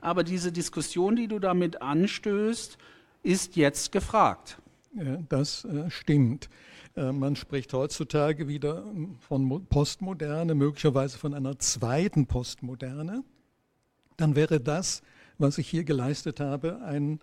Aber 0.00 0.24
diese 0.24 0.50
Diskussion, 0.50 1.16
die 1.16 1.28
du 1.28 1.38
damit 1.38 1.82
anstößt, 1.82 2.78
ist 3.22 3.56
jetzt 3.56 3.92
gefragt. 3.92 4.56
Ja, 4.94 5.18
das 5.28 5.66
äh, 5.66 5.90
stimmt. 5.90 6.48
Äh, 6.96 7.12
man 7.12 7.36
spricht 7.36 7.74
heutzutage 7.74 8.48
wieder 8.48 8.86
von 9.28 9.66
Postmoderne, 9.66 10.54
möglicherweise 10.54 11.18
von 11.18 11.34
einer 11.34 11.58
zweiten 11.58 12.26
Postmoderne. 12.26 13.22
Dann 14.16 14.34
wäre 14.34 14.60
das, 14.60 15.02
was 15.36 15.58
ich 15.58 15.68
hier 15.68 15.84
geleistet 15.84 16.40
habe, 16.40 16.80
ein 16.86 17.20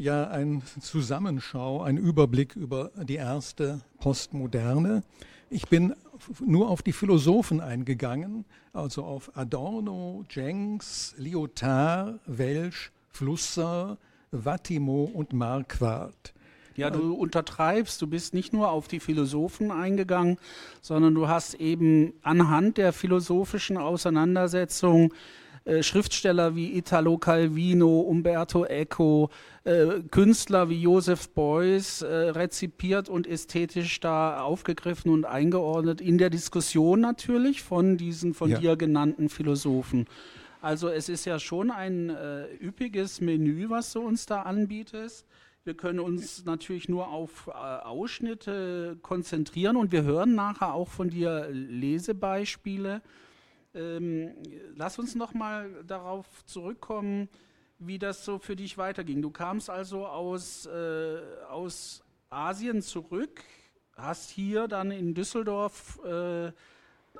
ja 0.00 0.28
ein 0.28 0.62
Zusammenschau, 0.80 1.82
ein 1.82 1.96
Überblick 1.96 2.54
über 2.54 2.92
die 3.02 3.16
erste 3.16 3.80
Postmoderne. 3.98 5.02
Ich 5.50 5.66
bin 5.66 5.92
nur 6.38 6.68
auf 6.68 6.82
die 6.82 6.92
Philosophen 6.92 7.60
eingegangen, 7.60 8.44
also 8.72 9.02
auf 9.02 9.36
Adorno, 9.36 10.24
Jenks, 10.30 11.16
Lyotard, 11.18 12.20
Welsch, 12.26 12.92
Flusser, 13.10 13.98
Wattimo 14.30 15.02
und 15.02 15.32
Marquardt. 15.32 16.32
Ja, 16.76 16.90
du 16.90 17.12
untertreibst, 17.12 18.00
du 18.00 18.06
bist 18.06 18.34
nicht 18.34 18.52
nur 18.52 18.70
auf 18.70 18.86
die 18.86 19.00
Philosophen 19.00 19.72
eingegangen, 19.72 20.38
sondern 20.80 21.12
du 21.12 21.26
hast 21.26 21.54
eben 21.54 22.12
anhand 22.22 22.78
der 22.78 22.92
philosophischen 22.92 23.76
Auseinandersetzung 23.76 25.12
äh, 25.68 25.82
Schriftsteller 25.82 26.56
wie 26.56 26.76
Italo 26.78 27.18
Calvino, 27.18 28.00
Umberto 28.00 28.64
Eco, 28.64 29.28
äh, 29.64 30.00
Künstler 30.10 30.70
wie 30.70 30.80
Joseph 30.80 31.28
Beuys 31.30 32.00
äh, 32.00 32.06
rezipiert 32.06 33.10
und 33.10 33.26
ästhetisch 33.26 34.00
da 34.00 34.40
aufgegriffen 34.40 35.12
und 35.12 35.26
eingeordnet, 35.26 36.00
in 36.00 36.16
der 36.16 36.30
Diskussion 36.30 37.00
natürlich 37.00 37.62
von 37.62 37.98
diesen 37.98 38.32
von 38.32 38.50
ja. 38.50 38.58
dir 38.58 38.76
genannten 38.76 39.28
Philosophen. 39.28 40.06
Also 40.62 40.88
es 40.88 41.10
ist 41.10 41.26
ja 41.26 41.38
schon 41.38 41.70
ein 41.70 42.08
äh, 42.08 42.46
üppiges 42.62 43.20
Menü, 43.20 43.68
was 43.68 43.92
du 43.92 44.00
uns 44.00 44.24
da 44.24 44.42
anbietest. 44.42 45.26
Wir 45.64 45.74
können 45.74 46.00
uns 46.00 46.46
natürlich 46.46 46.88
nur 46.88 47.08
auf 47.08 47.48
äh, 47.48 47.50
Ausschnitte 47.52 48.96
konzentrieren 49.02 49.76
und 49.76 49.92
wir 49.92 50.02
hören 50.02 50.34
nachher 50.34 50.72
auch 50.72 50.88
von 50.88 51.10
dir 51.10 51.48
Lesebeispiele. 51.50 53.02
Ähm, 53.78 54.32
lass 54.74 54.98
uns 54.98 55.14
noch 55.14 55.34
mal 55.34 55.70
darauf 55.86 56.26
zurückkommen, 56.46 57.28
wie 57.78 57.98
das 57.98 58.24
so 58.24 58.38
für 58.38 58.56
dich 58.56 58.76
weiterging. 58.76 59.22
Du 59.22 59.30
kamst 59.30 59.70
also 59.70 60.06
aus, 60.06 60.66
äh, 60.66 61.18
aus 61.48 62.02
Asien 62.28 62.82
zurück, 62.82 63.42
hast 63.96 64.30
hier 64.30 64.66
dann 64.66 64.90
in 64.90 65.14
Düsseldorf 65.14 66.00
äh, 66.04 66.50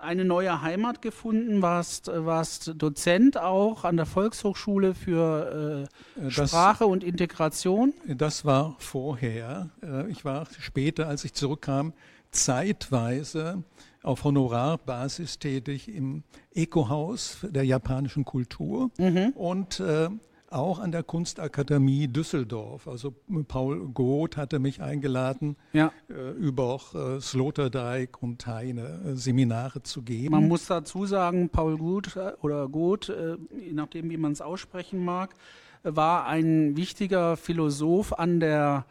eine 0.01 0.25
neue 0.25 0.63
Heimat 0.63 1.03
gefunden, 1.03 1.63
warst, 1.63 2.09
warst 2.13 2.73
Dozent 2.77 3.39
auch 3.39 3.85
an 3.85 3.97
der 3.97 4.07
Volkshochschule 4.07 4.95
für 4.95 5.89
äh, 6.17 6.21
äh 6.21 6.31
das, 6.35 6.51
Sprache 6.51 6.87
und 6.87 7.05
Integration. 7.05 7.95
Das 8.07 8.45
war 8.45 8.77
vorher. 8.79 9.71
Äh, 9.83 10.11
ich 10.11 10.25
war 10.25 10.47
später, 10.59 11.09
als 11.09 11.25
ich 11.25 11.35
zurückkam, 11.35 11.93
zeitweise 12.31 13.63
auf 14.03 14.25
Honorarbasis 14.25 15.39
tätig 15.39 15.89
im 15.89 16.23
Eco-Haus 16.55 17.39
der 17.43 17.65
japanischen 17.65 18.25
Kultur 18.25 18.91
mhm. 18.99 19.33
und 19.35 19.81
äh, 19.81 20.09
auch 20.51 20.79
an 20.79 20.93
der 20.93 21.03
Kunstakademie 21.03 22.09
Düsseldorf. 22.09 22.89
Also 22.89 23.15
Paul 23.49 23.89
Goth 23.89 24.37
hatte 24.37 24.59
mich 24.59 24.81
eingeladen, 24.81 25.57
ja. 25.73 25.93
äh, 26.09 26.31
über 26.33 26.81
äh, 26.95 27.21
Sloterdijk 27.21 28.23
und 28.23 28.47
Heine 28.47 29.01
äh, 29.05 29.15
Seminare 29.15 29.83
zu 29.83 30.03
geben. 30.03 30.31
Man 30.33 30.49
muss 30.49 30.67
dazu 30.67 31.07
sagen, 31.07 31.51
Paul 31.51 31.77
Goth 31.79 32.17
äh, 32.17 32.33
oder 32.41 32.69
Goth, 32.69 33.11
äh, 33.11 33.37
je 33.61 33.73
nachdem 33.73 34.11
wie 34.11 34.17
man 34.17 34.33
es 34.33 34.41
aussprechen 34.41 35.05
mag, 35.05 35.35
war 35.83 36.27
ein 36.27 36.77
wichtiger 36.77 37.37
Philosoph 37.37 38.13
an 38.19 38.41
der 38.41 38.87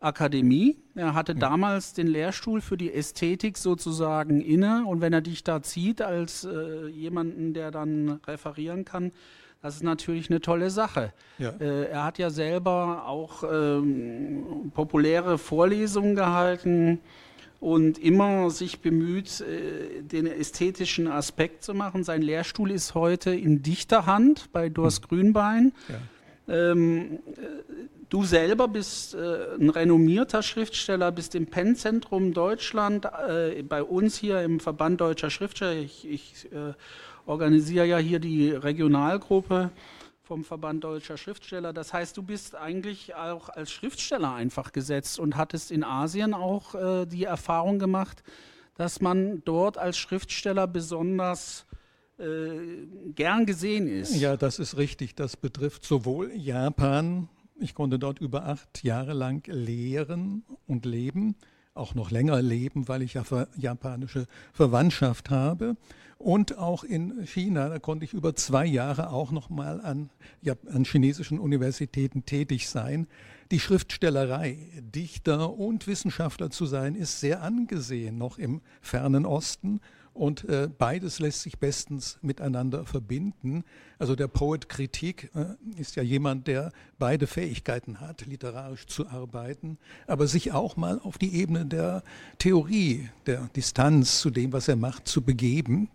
Akademie. 0.00 0.76
Er 0.94 1.14
hatte 1.14 1.34
damals 1.34 1.92
den 1.92 2.06
Lehrstuhl 2.06 2.62
für 2.62 2.78
die 2.78 2.92
Ästhetik 2.92 3.58
sozusagen 3.58 4.40
inne 4.40 4.84
und 4.86 5.02
wenn 5.02 5.12
er 5.12 5.20
dich 5.20 5.44
da 5.44 5.62
zieht 5.62 6.00
als 6.00 6.44
äh, 6.44 6.88
jemanden, 6.88 7.52
der 7.52 7.70
dann 7.70 8.20
referieren 8.26 8.86
kann, 8.86 9.12
das 9.62 9.76
ist 9.76 9.82
natürlich 9.82 10.30
eine 10.30 10.40
tolle 10.40 10.70
Sache. 10.70 11.12
Ja. 11.38 11.50
Äh, 11.60 11.90
er 11.90 12.04
hat 12.04 12.18
ja 12.18 12.30
selber 12.30 13.06
auch 13.06 13.44
ähm, 13.44 14.72
populäre 14.74 15.36
Vorlesungen 15.36 16.14
gehalten 16.14 17.00
und 17.60 17.98
immer 17.98 18.48
sich 18.48 18.80
bemüht, 18.80 19.42
äh, 19.42 20.00
den 20.02 20.26
ästhetischen 20.26 21.08
Aspekt 21.08 21.62
zu 21.62 21.74
machen. 21.74 22.04
Sein 22.04 22.22
Lehrstuhl 22.22 22.70
ist 22.70 22.94
heute 22.94 23.34
in 23.34 23.62
Dichterhand 23.62 24.50
bei 24.52 24.70
Dors 24.70 24.96
hm. 24.96 25.08
Grünbein. 25.08 25.72
Ja. 25.88 26.72
Ähm, 26.72 27.18
Du 28.10 28.24
selber 28.24 28.66
bist 28.66 29.14
äh, 29.14 29.54
ein 29.54 29.70
renommierter 29.70 30.42
Schriftsteller, 30.42 31.12
bist 31.12 31.36
im 31.36 31.46
Pennzentrum 31.46 32.34
Deutschland, 32.34 33.04
äh, 33.04 33.62
bei 33.62 33.84
uns 33.84 34.16
hier 34.16 34.42
im 34.42 34.58
Verband 34.58 35.00
Deutscher 35.00 35.30
Schriftsteller. 35.30 35.76
Ich, 35.76 36.08
ich 36.08 36.52
äh, 36.52 36.74
organisiere 37.24 37.86
ja 37.86 37.98
hier 37.98 38.18
die 38.18 38.50
Regionalgruppe 38.50 39.70
vom 40.24 40.42
Verband 40.42 40.82
Deutscher 40.82 41.16
Schriftsteller. 41.16 41.72
Das 41.72 41.92
heißt, 41.92 42.16
du 42.16 42.24
bist 42.24 42.56
eigentlich 42.56 43.14
auch 43.14 43.48
als 43.48 43.70
Schriftsteller 43.70 44.34
einfach 44.34 44.72
gesetzt 44.72 45.20
und 45.20 45.36
hattest 45.36 45.70
in 45.70 45.84
Asien 45.84 46.34
auch 46.34 46.74
äh, 46.74 47.06
die 47.06 47.24
Erfahrung 47.24 47.78
gemacht, 47.78 48.24
dass 48.74 49.00
man 49.00 49.42
dort 49.44 49.78
als 49.78 49.98
Schriftsteller 49.98 50.66
besonders 50.66 51.64
äh, 52.18 52.86
gern 53.14 53.46
gesehen 53.46 53.86
ist. 53.86 54.16
Ja, 54.16 54.36
das 54.36 54.58
ist 54.58 54.76
richtig. 54.76 55.14
Das 55.14 55.36
betrifft 55.36 55.84
sowohl 55.84 56.32
Japan, 56.34 57.28
ich 57.60 57.74
konnte 57.74 57.98
dort 57.98 58.18
über 58.18 58.46
acht 58.46 58.82
Jahre 58.82 59.12
lang 59.12 59.46
lehren 59.46 60.44
und 60.66 60.84
leben, 60.86 61.36
auch 61.74 61.94
noch 61.94 62.10
länger 62.10 62.42
leben, 62.42 62.88
weil 62.88 63.02
ich 63.02 63.14
ja 63.14 63.24
japanische 63.56 64.26
Verwandtschaft 64.52 65.30
habe. 65.30 65.76
Und 66.18 66.58
auch 66.58 66.84
in 66.84 67.26
China, 67.26 67.70
da 67.70 67.78
konnte 67.78 68.04
ich 68.04 68.12
über 68.12 68.34
zwei 68.34 68.66
Jahre 68.66 69.10
auch 69.10 69.30
noch 69.30 69.48
mal 69.48 69.80
an, 69.80 70.10
ja, 70.42 70.54
an 70.70 70.84
chinesischen 70.84 71.38
Universitäten 71.38 72.26
tätig 72.26 72.68
sein. 72.68 73.06
Die 73.50 73.58
Schriftstellerei, 73.58 74.58
Dichter 74.80 75.54
und 75.54 75.86
Wissenschaftler 75.86 76.50
zu 76.50 76.66
sein, 76.66 76.94
ist 76.94 77.20
sehr 77.20 77.42
angesehen 77.42 78.18
noch 78.18 78.36
im 78.36 78.60
fernen 78.82 79.24
Osten. 79.24 79.80
Und 80.12 80.44
äh, 80.48 80.68
beides 80.76 81.20
lässt 81.20 81.42
sich 81.42 81.58
bestens 81.58 82.18
miteinander 82.20 82.84
verbinden. 82.84 83.64
Also 83.98 84.16
der 84.16 84.28
Poet 84.28 84.68
Kritik 84.68 85.30
äh, 85.34 85.54
ist 85.80 85.96
ja 85.96 86.02
jemand, 86.02 86.46
der 86.46 86.72
beide 86.98 87.26
Fähigkeiten 87.26 88.00
hat, 88.00 88.26
literarisch 88.26 88.86
zu 88.86 89.06
arbeiten, 89.06 89.78
aber 90.06 90.26
sich 90.26 90.52
auch 90.52 90.76
mal 90.76 91.00
auf 91.00 91.16
die 91.16 91.34
Ebene 91.34 91.64
der 91.64 92.02
Theorie, 92.38 93.08
der 93.26 93.48
Distanz 93.54 94.20
zu 94.20 94.30
dem, 94.30 94.52
was 94.52 94.68
er 94.68 94.76
macht, 94.76 95.06
zu 95.06 95.22
begeben. 95.22 95.88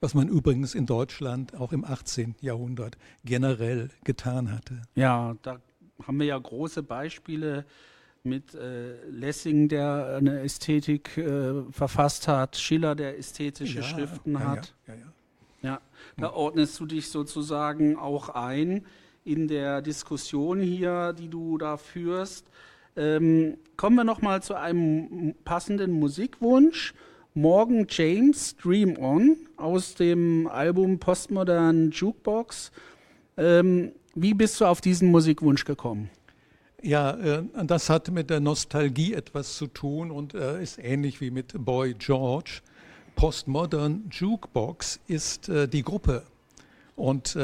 Was 0.00 0.14
man 0.14 0.28
übrigens 0.28 0.76
in 0.76 0.86
Deutschland 0.86 1.56
auch 1.56 1.72
im 1.72 1.84
18. 1.84 2.36
Jahrhundert 2.40 2.96
generell 3.24 3.90
getan 4.04 4.52
hatte. 4.52 4.80
Ja, 4.94 5.34
da 5.42 5.60
haben 6.06 6.20
wir 6.20 6.26
ja 6.26 6.38
große 6.38 6.84
Beispiele 6.84 7.64
mit 8.24 8.54
äh, 8.54 8.94
Lessing, 9.10 9.68
der 9.68 10.16
eine 10.18 10.40
Ästhetik 10.40 11.16
äh, 11.16 11.62
verfasst 11.70 12.28
hat, 12.28 12.56
Schiller, 12.56 12.94
der 12.94 13.18
ästhetische 13.18 13.78
ja, 13.78 13.82
Schriften 13.82 14.32
ja, 14.34 14.40
hat. 14.40 14.74
Ja, 14.86 14.94
ja, 15.62 15.80
da 16.16 16.32
ordnest 16.32 16.78
du 16.78 16.86
dich 16.86 17.08
sozusagen 17.08 17.96
auch 17.96 18.28
ein 18.28 18.84
in 19.24 19.48
der 19.48 19.82
Diskussion 19.82 20.60
hier, 20.60 21.12
die 21.12 21.28
du 21.28 21.58
da 21.58 21.76
führst. 21.76 22.46
Ähm, 22.96 23.58
kommen 23.76 23.96
wir 23.96 24.04
noch 24.04 24.22
mal 24.22 24.42
zu 24.42 24.54
einem 24.54 25.34
passenden 25.44 25.92
Musikwunsch. 25.92 26.94
Morgan 27.34 27.86
James, 27.88 28.56
Dream 28.56 28.96
On, 28.98 29.36
aus 29.56 29.94
dem 29.94 30.48
Album 30.48 30.98
Postmodern 30.98 31.90
Jukebox. 31.90 32.72
Ähm, 33.36 33.92
wie 34.14 34.34
bist 34.34 34.60
du 34.60 34.64
auf 34.64 34.80
diesen 34.80 35.10
Musikwunsch 35.10 35.64
gekommen? 35.64 36.10
Ja, 36.82 37.10
äh, 37.10 37.42
das 37.64 37.90
hat 37.90 38.10
mit 38.10 38.30
der 38.30 38.38
Nostalgie 38.38 39.12
etwas 39.12 39.56
zu 39.56 39.66
tun 39.66 40.10
und 40.12 40.34
äh, 40.34 40.62
ist 40.62 40.78
ähnlich 40.78 41.20
wie 41.20 41.30
mit 41.30 41.52
Boy 41.64 41.94
George. 41.94 42.60
Postmodern 43.16 44.08
Jukebox 44.12 45.00
ist 45.08 45.48
äh, 45.48 45.66
die 45.66 45.82
Gruppe 45.82 46.22
und 46.94 47.36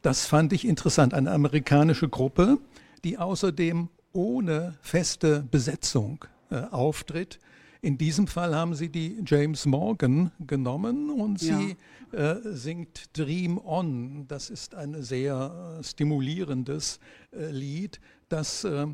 das 0.00 0.26
fand 0.26 0.52
ich 0.52 0.66
interessant. 0.66 1.12
Eine 1.14 1.30
amerikanische 1.30 2.08
Gruppe, 2.08 2.58
die 3.04 3.18
außerdem 3.18 3.88
ohne 4.12 4.78
feste 4.80 5.44
Besetzung 5.50 6.24
auftritt. 6.70 7.38
In 7.82 7.98
diesem 7.98 8.26
Fall 8.26 8.54
haben 8.54 8.74
sie 8.74 8.88
die 8.88 9.22
James 9.26 9.66
Morgan 9.66 10.30
genommen 10.46 11.10
und 11.10 11.38
sie 11.38 11.76
ja. 12.12 12.34
äh, 12.34 12.40
singt 12.54 13.10
Dream 13.12 13.58
On. 13.58 14.26
Das 14.28 14.50
ist 14.50 14.74
ein 14.74 15.02
sehr 15.02 15.80
stimulierendes 15.82 16.98
äh, 17.32 17.50
Lied, 17.50 18.00
das 18.32 18.64
äh, 18.64 18.86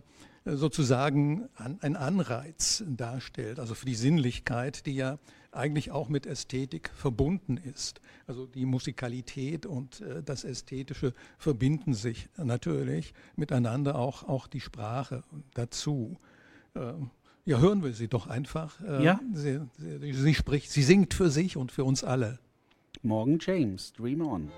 sozusagen 0.44 1.48
ein 1.81 1.96
Anreiz 1.96 2.83
darstellt, 2.87 3.59
also 3.59 3.74
für 3.74 3.87
die 3.87 3.94
Sinnlichkeit, 3.94 4.87
die 4.87 4.94
ja 4.94 5.18
eigentlich 5.53 5.90
auch 5.90 6.09
mit 6.09 6.27
Ästhetik 6.27 6.90
verbunden 6.94 7.57
ist. 7.57 8.01
Also 8.27 8.46
die 8.46 8.66
Musikalität 8.66 9.66
und 9.66 10.01
äh, 10.01 10.22
das 10.22 10.44
Ästhetische 10.44 11.14
verbinden 11.38 11.94
sich 11.94 12.29
natürlich 12.37 13.14
miteinander, 13.37 13.96
auch, 13.96 14.24
auch 14.24 14.46
die 14.46 14.61
Sprache 14.61 15.22
dazu. 15.55 16.18
Ähm, 16.74 17.11
ja, 17.44 17.59
hören 17.59 17.83
wir 17.83 17.94
sie 17.94 18.09
doch 18.09 18.27
einfach. 18.27 18.81
Äh, 18.83 19.05
ja. 19.05 19.20
Sie, 19.33 19.61
sie, 19.79 20.12
sie, 20.12 20.35
spricht, 20.35 20.70
sie 20.70 20.83
singt 20.83 21.14
für 21.14 21.31
sich 21.31 21.57
und 21.57 21.72
für 21.72 21.85
uns 21.85 22.05
alle. 22.05 22.38
Morgan 23.03 23.38
James, 23.40 23.92
Dream 23.94 24.20
On. 24.20 24.51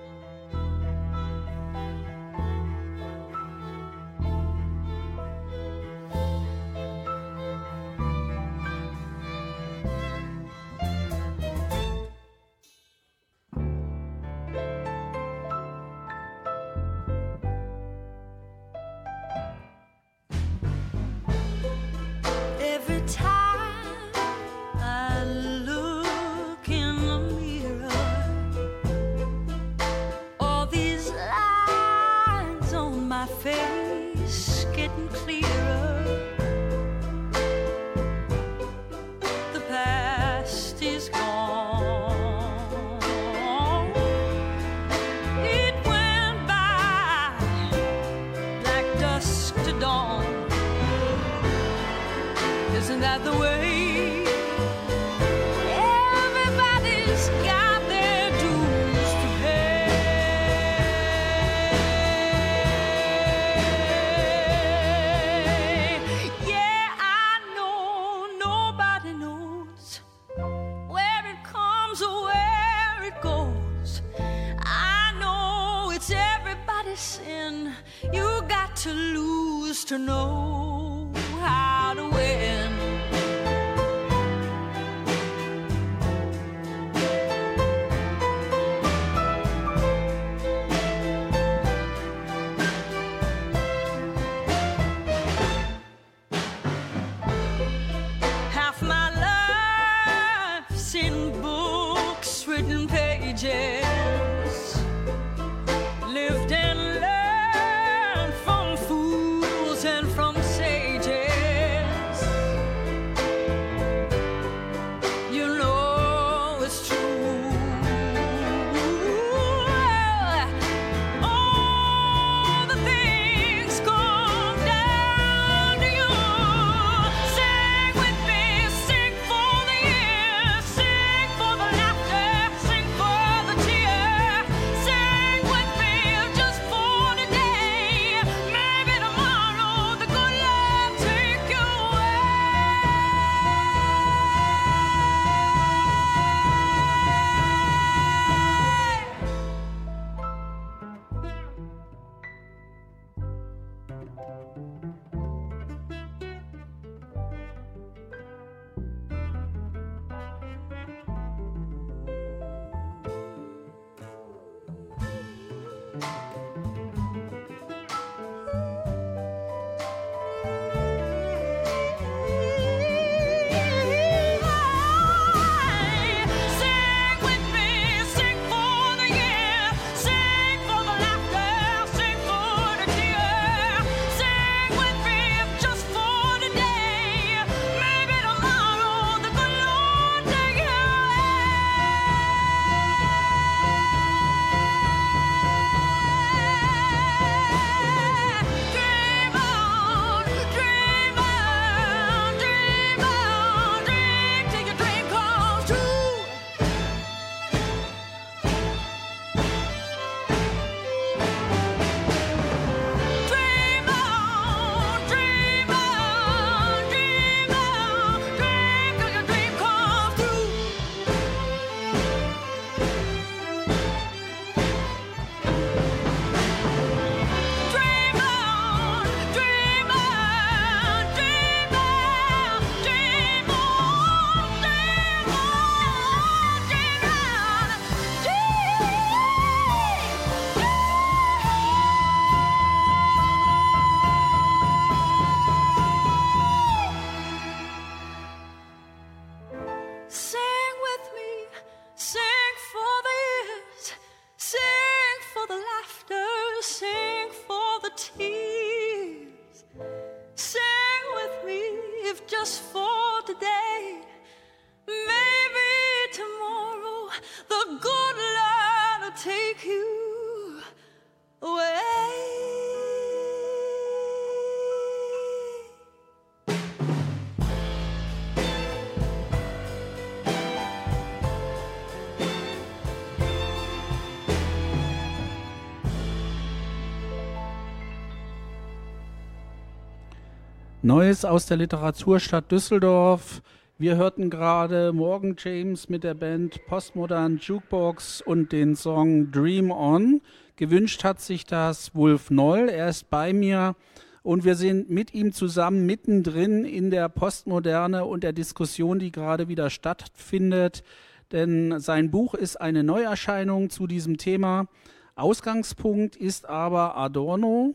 Neues 290.82 291.26
aus 291.26 291.44
der 291.44 291.58
Literaturstadt 291.58 292.50
Düsseldorf. 292.50 293.42
Wir 293.76 293.98
hörten 293.98 294.30
gerade 294.30 294.94
Morgan 294.94 295.36
James 295.38 295.90
mit 295.90 296.04
der 296.04 296.14
Band 296.14 296.64
Postmodern 296.64 297.36
Jukebox 297.36 298.22
und 298.22 298.50
den 298.50 298.76
Song 298.76 299.30
Dream 299.30 299.72
On. 299.72 300.22
Gewünscht 300.56 301.04
hat 301.04 301.20
sich 301.20 301.44
das 301.44 301.94
Wolf 301.94 302.30
Noll. 302.30 302.70
Er 302.70 302.88
ist 302.88 303.10
bei 303.10 303.34
mir 303.34 303.76
und 304.22 304.44
wir 304.44 304.54
sind 304.54 304.88
mit 304.88 305.12
ihm 305.12 305.34
zusammen 305.34 305.84
mittendrin 305.84 306.64
in 306.64 306.90
der 306.90 307.10
Postmoderne 307.10 308.06
und 308.06 308.24
der 308.24 308.32
Diskussion, 308.32 308.98
die 308.98 309.12
gerade 309.12 309.48
wieder 309.48 309.68
stattfindet. 309.68 310.82
Denn 311.30 311.78
sein 311.78 312.10
Buch 312.10 312.32
ist 312.32 312.58
eine 312.58 312.82
Neuerscheinung 312.84 313.68
zu 313.68 313.86
diesem 313.86 314.16
Thema. 314.16 314.66
Ausgangspunkt 315.14 316.16
ist 316.16 316.48
aber 316.48 316.96
Adorno, 316.96 317.74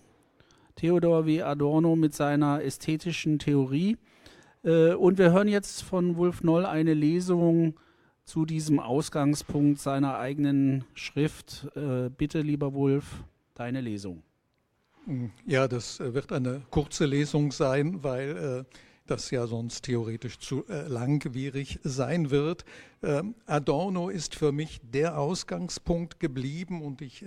Theodor 0.75 1.25
W. 1.25 1.41
Adorno 1.41 1.95
mit 1.95 2.13
seiner 2.13 2.63
ästhetischen 2.63 3.39
Theorie. 3.39 3.97
Äh, 4.63 4.93
und 4.93 5.17
wir 5.17 5.31
hören 5.31 5.47
jetzt 5.47 5.83
von 5.83 6.17
Wolf 6.17 6.43
Noll 6.43 6.65
eine 6.65 6.93
Lesung 6.93 7.79
zu 8.25 8.45
diesem 8.45 8.79
Ausgangspunkt 8.79 9.79
seiner 9.79 10.17
eigenen 10.17 10.83
Schrift. 10.93 11.67
Äh, 11.75 12.09
bitte, 12.09 12.41
lieber 12.41 12.73
Wolf, 12.73 13.23
deine 13.53 13.81
Lesung. 13.81 14.23
Ja, 15.45 15.67
das 15.67 15.99
äh, 15.99 16.13
wird 16.13 16.31
eine 16.31 16.61
kurze 16.71 17.05
Lesung 17.05 17.51
sein, 17.51 18.03
weil 18.03 18.65
das 19.05 19.29
ja 19.29 19.45
sonst 19.45 19.83
theoretisch 19.83 20.39
zu 20.39 20.65
langwierig 20.67 21.79
sein 21.83 22.31
wird. 22.31 22.65
Ähm, 23.03 23.35
Adorno 23.45 24.09
ist 24.09 24.33
für 24.33 24.51
mich 24.51 24.81
der 24.81 25.19
Ausgangspunkt 25.19 26.19
geblieben 26.19 26.81
und 26.81 27.03
ich 27.03 27.23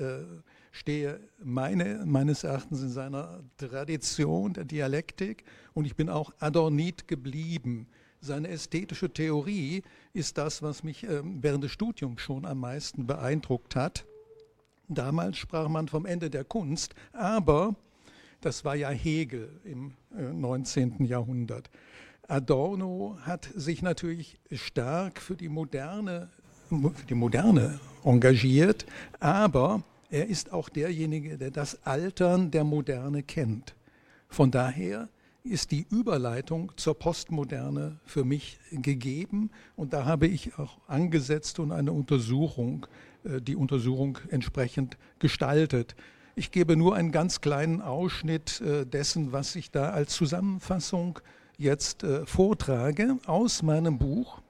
stehe 0.72 1.20
meine, 1.42 2.04
meines 2.06 2.44
Erachtens 2.44 2.82
in 2.82 2.90
seiner 2.90 3.42
Tradition 3.56 4.52
der 4.52 4.64
Dialektik 4.64 5.44
und 5.74 5.84
ich 5.84 5.96
bin 5.96 6.08
auch 6.08 6.32
Adornit 6.38 7.08
geblieben. 7.08 7.88
Seine 8.20 8.48
ästhetische 8.48 9.12
Theorie 9.12 9.82
ist 10.12 10.38
das, 10.38 10.62
was 10.62 10.82
mich 10.82 11.04
ähm, 11.04 11.38
während 11.40 11.62
des 11.62 11.70
Studiums 11.70 12.20
schon 12.20 12.44
am 12.44 12.58
meisten 12.60 13.06
beeindruckt 13.06 13.76
hat. 13.76 14.04
Damals 14.88 15.36
sprach 15.36 15.68
man 15.68 15.86
vom 15.86 16.06
Ende 16.06 16.30
der 16.30 16.44
Kunst, 16.44 16.94
aber 17.12 17.76
das 18.40 18.64
war 18.64 18.74
ja 18.74 18.90
Hegel 18.90 19.60
im 19.64 19.92
19. 20.10 21.00
Äh, 21.00 21.04
Jahrhundert. 21.04 21.70
Adorno 22.26 23.16
hat 23.22 23.48
sich 23.54 23.82
natürlich 23.82 24.38
stark 24.52 25.20
für 25.20 25.36
die 25.36 25.48
Moderne, 25.48 26.30
für 26.68 27.06
die 27.08 27.14
Moderne 27.14 27.80
engagiert, 28.04 28.84
aber 29.18 29.82
er 30.10 30.28
ist 30.28 30.52
auch 30.52 30.68
derjenige, 30.68 31.38
der 31.38 31.50
das 31.50 31.84
Altern 31.84 32.50
der 32.50 32.64
Moderne 32.64 33.22
kennt. 33.22 33.74
Von 34.28 34.50
daher 34.50 35.08
ist 35.44 35.70
die 35.70 35.86
Überleitung 35.90 36.72
zur 36.76 36.98
Postmoderne 36.98 37.98
für 38.04 38.24
mich 38.24 38.58
gegeben 38.70 39.50
und 39.76 39.92
da 39.92 40.04
habe 40.04 40.26
ich 40.26 40.58
auch 40.58 40.78
angesetzt 40.86 41.58
und 41.58 41.72
eine 41.72 41.92
Untersuchung, 41.92 42.86
äh, 43.24 43.40
die 43.40 43.56
Untersuchung 43.56 44.18
entsprechend 44.28 44.98
gestaltet. 45.18 45.94
Ich 46.34 46.50
gebe 46.50 46.76
nur 46.76 46.94
einen 46.94 47.12
ganz 47.12 47.40
kleinen 47.40 47.80
Ausschnitt 47.80 48.60
äh, 48.60 48.84
dessen, 48.84 49.32
was 49.32 49.56
ich 49.56 49.70
da 49.70 49.90
als 49.90 50.14
Zusammenfassung 50.14 51.18
jetzt 51.56 52.04
äh, 52.04 52.26
vortrage 52.26 53.18
aus 53.26 53.62
meinem 53.62 53.98
Buch 53.98 54.42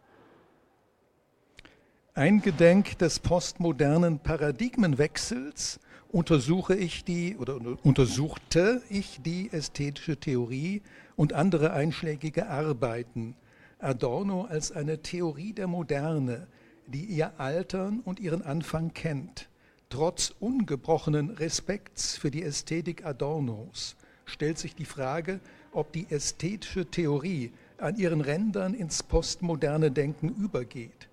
Eingedenk 2.18 2.98
des 2.98 3.20
postmodernen 3.20 4.18
Paradigmenwechsels 4.18 5.78
untersuche 6.10 6.74
ich 6.74 7.04
die 7.04 7.36
oder 7.36 7.60
untersuchte 7.84 8.82
ich 8.90 9.20
die 9.22 9.52
ästhetische 9.52 10.16
Theorie 10.16 10.82
und 11.14 11.32
andere 11.32 11.72
einschlägige 11.72 12.48
Arbeiten. 12.48 13.36
Adorno 13.78 14.46
als 14.46 14.72
eine 14.72 15.00
Theorie 15.00 15.52
der 15.52 15.68
Moderne, 15.68 16.48
die 16.88 17.04
ihr 17.04 17.38
Altern 17.38 18.00
und 18.00 18.18
ihren 18.18 18.42
Anfang 18.42 18.92
kennt. 18.94 19.48
Trotz 19.88 20.34
ungebrochenen 20.40 21.30
Respekts 21.30 22.16
für 22.16 22.32
die 22.32 22.42
Ästhetik 22.42 23.06
Adornos 23.06 23.94
stellt 24.24 24.58
sich 24.58 24.74
die 24.74 24.86
Frage, 24.86 25.38
ob 25.70 25.92
die 25.92 26.08
ästhetische 26.10 26.84
Theorie 26.84 27.52
an 27.78 27.94
ihren 27.94 28.22
Rändern 28.22 28.74
ins 28.74 29.04
postmoderne 29.04 29.92
Denken 29.92 30.30
übergeht. 30.30 31.07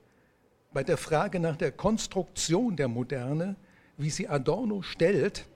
Bei 0.75 0.83
der 0.83 0.97
Frage 0.97 1.39
nach 1.39 1.55
der 1.55 1.71
Konstruktion 1.71 2.75
der 2.75 2.89
Moderne, 2.89 3.55
wie 3.95 4.09
sie 4.09 4.27
Adorno 4.27 4.81
stellt, 4.81 5.47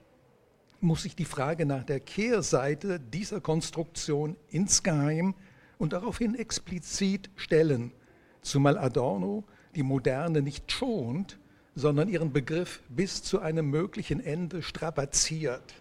muss 0.80 1.02
sich 1.02 1.14
die 1.14 1.26
Frage 1.26 1.66
nach 1.66 1.84
der 1.84 2.00
Kehrseite 2.00 2.98
dieser 2.98 3.42
Konstruktion 3.42 4.38
insgeheim 4.48 5.34
und 5.76 5.92
daraufhin 5.92 6.34
explizit 6.34 7.28
stellen, 7.36 7.92
zumal 8.40 8.78
Adorno 8.78 9.44
die 9.74 9.82
Moderne 9.82 10.40
nicht 10.40 10.72
schont, 10.72 11.38
sondern 11.74 12.08
ihren 12.08 12.32
Begriff 12.32 12.80
bis 12.88 13.22
zu 13.22 13.40
einem 13.40 13.68
möglichen 13.68 14.20
Ende 14.20 14.62
strapaziert. 14.62 15.74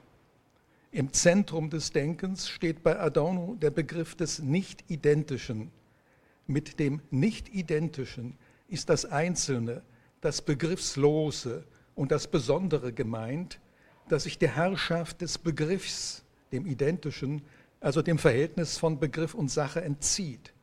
Im 0.91 1.13
Zentrum 1.13 1.69
des 1.69 1.93
Denkens 1.93 2.49
steht 2.49 2.83
bei 2.83 2.99
Adorno 2.99 3.55
der 3.55 3.71
Begriff 3.71 4.15
des 4.15 4.39
Nicht-Identischen. 4.39 5.71
Mit 6.45 6.77
dem 6.77 6.99
Nicht-Identischen 7.09 8.37
ist 8.69 8.89
das 8.89 9.05
Einzelne, 9.05 9.81
das 10.21 10.41
Begriffslose 10.41 11.65
und 11.95 12.11
das 12.11 12.27
Besondere 12.27 12.93
gemeint, 12.93 13.59
das 14.07 14.23
sich 14.23 14.37
der 14.37 14.55
Herrschaft 14.55 15.21
des 15.21 15.37
Begriffs, 15.37 16.23
dem 16.51 16.65
Identischen, 16.65 17.43
also 17.79 18.01
dem 18.01 18.17
Verhältnis 18.17 18.77
von 18.77 18.99
Begriff 18.99 19.33
und 19.33 19.49
Sache 19.49 19.81
entzieht. 19.81 20.53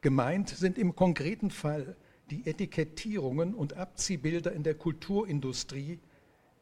Gemeint 0.00 0.50
sind 0.50 0.78
im 0.78 0.94
konkreten 0.94 1.50
Fall 1.50 1.96
die 2.30 2.46
Etikettierungen 2.46 3.54
und 3.54 3.76
Abziehbilder 3.76 4.52
in 4.52 4.62
der 4.62 4.74
Kulturindustrie. 4.74 5.98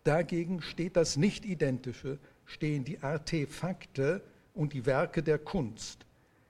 Dagegen 0.05 0.63
steht 0.63 0.97
das 0.97 1.17
Nicht-Identische, 1.17 2.19
stehen 2.45 2.85
die 2.85 3.01
Artefakte 3.01 4.23
und 4.55 4.73
die 4.73 4.87
Werke 4.87 5.23
der 5.23 5.39
Kunst. 5.39 6.07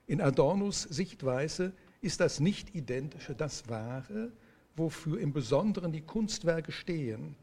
In 0.07 0.21
Adornos 0.21 0.83
Sichtweise 0.83 1.73
ist 2.01 2.19
das 2.19 2.39
Nicht-Identische 2.39 3.35
das 3.35 3.69
Wahre, 3.69 4.31
wofür 4.75 5.19
im 5.19 5.33
Besonderen 5.33 5.91
die 5.91 6.01
Kunstwerke 6.01 6.71
stehen. 6.71 7.35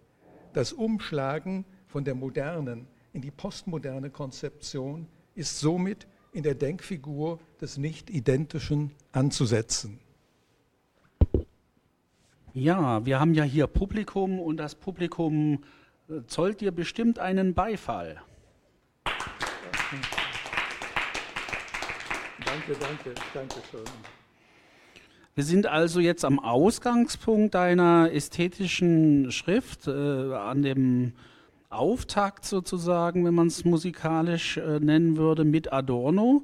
Das 0.52 0.72
Umschlagen 0.72 1.64
von 1.86 2.04
der 2.04 2.14
modernen 2.14 2.86
in 3.12 3.22
die 3.22 3.30
postmoderne 3.30 4.10
Konzeption 4.10 5.06
ist 5.34 5.60
somit 5.60 6.06
in 6.32 6.42
der 6.42 6.54
Denkfigur 6.54 7.38
des 7.60 7.78
Nicht-Identischen 7.78 8.92
anzusetzen. 9.12 10.00
Ja, 12.54 13.04
wir 13.06 13.20
haben 13.20 13.34
ja 13.34 13.44
hier 13.44 13.66
Publikum 13.66 14.40
und 14.40 14.56
das 14.56 14.74
Publikum 14.74 15.62
äh, 16.08 16.22
zollt 16.26 16.60
dir 16.60 16.72
bestimmt 16.72 17.18
einen 17.18 17.54
Beifall. 17.54 18.20
Danke, 22.44 22.72
danke, 22.80 23.14
danke 23.32 23.56
schön. 23.70 23.84
Wir 25.38 25.44
sind 25.44 25.66
also 25.68 26.00
jetzt 26.00 26.24
am 26.24 26.40
Ausgangspunkt 26.40 27.54
deiner 27.54 28.10
ästhetischen 28.12 29.30
Schrift, 29.30 29.86
äh, 29.86 29.92
an 29.92 30.62
dem 30.62 31.12
Auftakt 31.70 32.44
sozusagen, 32.44 33.24
wenn 33.24 33.36
man 33.36 33.46
es 33.46 33.64
musikalisch 33.64 34.56
äh, 34.56 34.80
nennen 34.80 35.16
würde, 35.16 35.44
mit 35.44 35.72
Adorno. 35.72 36.42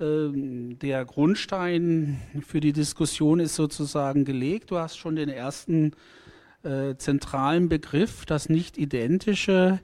Äh, 0.00 0.28
der 0.34 1.06
Grundstein 1.06 2.20
für 2.46 2.60
die 2.60 2.74
Diskussion 2.74 3.40
ist 3.40 3.54
sozusagen 3.54 4.26
gelegt. 4.26 4.70
Du 4.70 4.76
hast 4.76 4.98
schon 4.98 5.16
den 5.16 5.30
ersten 5.30 5.92
äh, 6.62 6.94
zentralen 6.98 7.70
Begriff, 7.70 8.26
das 8.26 8.50
Nicht-Identische, 8.50 9.80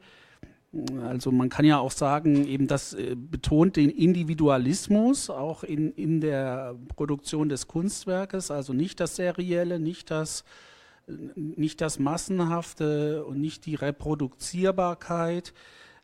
also 1.02 1.30
man 1.30 1.50
kann 1.50 1.66
ja 1.66 1.78
auch 1.78 1.90
sagen, 1.90 2.46
eben 2.46 2.66
das 2.66 2.94
äh, 2.94 3.14
betont 3.14 3.76
den 3.76 3.90
Individualismus 3.90 5.28
auch 5.28 5.64
in, 5.64 5.92
in 5.92 6.20
der 6.20 6.76
Produktion 6.96 7.48
des 7.50 7.68
Kunstwerkes, 7.68 8.50
also 8.50 8.72
nicht 8.72 8.98
das 8.98 9.16
Serielle, 9.16 9.78
nicht 9.78 10.10
das, 10.10 10.44
nicht 11.06 11.82
das 11.82 11.98
Massenhafte 11.98 13.24
und 13.24 13.40
nicht 13.40 13.66
die 13.66 13.74
Reproduzierbarkeit. 13.74 15.52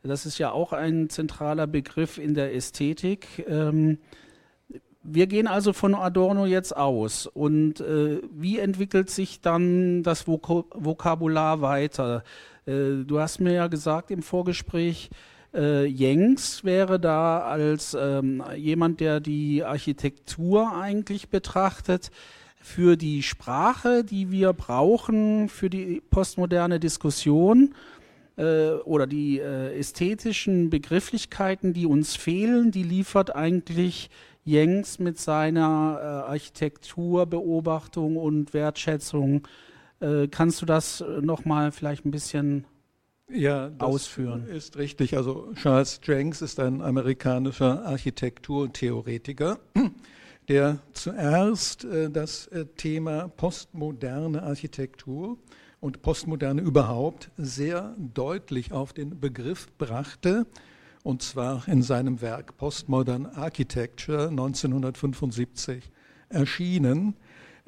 Das 0.02 0.26
ist 0.26 0.38
ja 0.38 0.52
auch 0.52 0.72
ein 0.72 1.08
zentraler 1.08 1.66
Begriff 1.66 2.18
in 2.18 2.34
der 2.34 2.54
Ästhetik. 2.54 3.46
Ähm, 3.48 3.98
wir 5.02 5.26
gehen 5.26 5.46
also 5.46 5.72
von 5.72 5.94
Adorno 5.94 6.46
jetzt 6.46 6.76
aus. 6.76 7.26
Und 7.26 7.80
äh, 7.80 8.20
wie 8.32 8.58
entwickelt 8.58 9.10
sich 9.10 9.40
dann 9.40 10.02
das 10.02 10.26
Vok 10.26 10.66
Vokabular 10.74 11.62
weiter? 11.62 12.22
Äh, 12.68 13.04
du 13.04 13.18
hast 13.18 13.40
mir 13.40 13.52
ja 13.52 13.66
gesagt 13.66 14.10
im 14.10 14.22
Vorgespräch, 14.22 15.10
äh, 15.54 15.86
Jengs 15.86 16.62
wäre 16.62 17.00
da 17.00 17.40
als 17.40 17.96
ähm, 17.98 18.44
jemand, 18.56 19.00
der 19.00 19.20
die 19.20 19.64
Architektur 19.64 20.76
eigentlich 20.76 21.30
betrachtet, 21.30 22.10
für 22.60 22.96
die 22.96 23.22
Sprache, 23.22 24.04
die 24.04 24.30
wir 24.30 24.52
brauchen 24.52 25.48
für 25.48 25.70
die 25.70 26.02
postmoderne 26.10 26.80
Diskussion 26.80 27.74
äh, 28.36 28.70
oder 28.84 29.06
die 29.06 29.38
äh, 29.38 29.78
ästhetischen 29.78 30.68
Begrifflichkeiten, 30.68 31.72
die 31.72 31.86
uns 31.86 32.16
fehlen, 32.16 32.70
die 32.70 32.82
liefert 32.82 33.34
eigentlich 33.34 34.10
Jengs 34.44 34.98
mit 34.98 35.18
seiner 35.18 35.98
äh, 36.00 36.30
Architekturbeobachtung 36.30 38.16
und 38.16 38.52
Wertschätzung. 38.54 39.46
Äh, 40.00 40.28
kannst 40.28 40.62
du 40.62 40.66
das 40.66 41.04
nochmal 41.20 41.72
vielleicht 41.72 42.04
ein 42.04 42.10
bisschen 42.10 42.64
ja, 43.28 43.68
das 43.68 43.80
ausführen? 43.88 44.46
Ist 44.46 44.76
richtig. 44.76 45.16
Also 45.16 45.52
Charles 45.54 46.00
Jenks 46.02 46.42
ist 46.42 46.60
ein 46.60 46.80
amerikanischer 46.80 47.84
Architekturtheoretiker, 47.84 49.58
der 50.48 50.78
zuerst 50.92 51.84
äh, 51.84 52.10
das 52.10 52.46
äh, 52.48 52.66
Thema 52.76 53.28
postmoderne 53.28 54.42
Architektur 54.42 55.38
und 55.80 56.02
Postmoderne 56.02 56.62
überhaupt 56.62 57.30
sehr 57.36 57.94
deutlich 57.98 58.72
auf 58.72 58.92
den 58.92 59.20
Begriff 59.20 59.68
brachte 59.78 60.46
und 61.02 61.22
zwar 61.22 61.66
in 61.68 61.82
seinem 61.82 62.20
Werk 62.20 62.56
Postmodern 62.56 63.26
Architecture 63.26 64.28
1975 64.28 65.90
erschienen. 66.28 67.14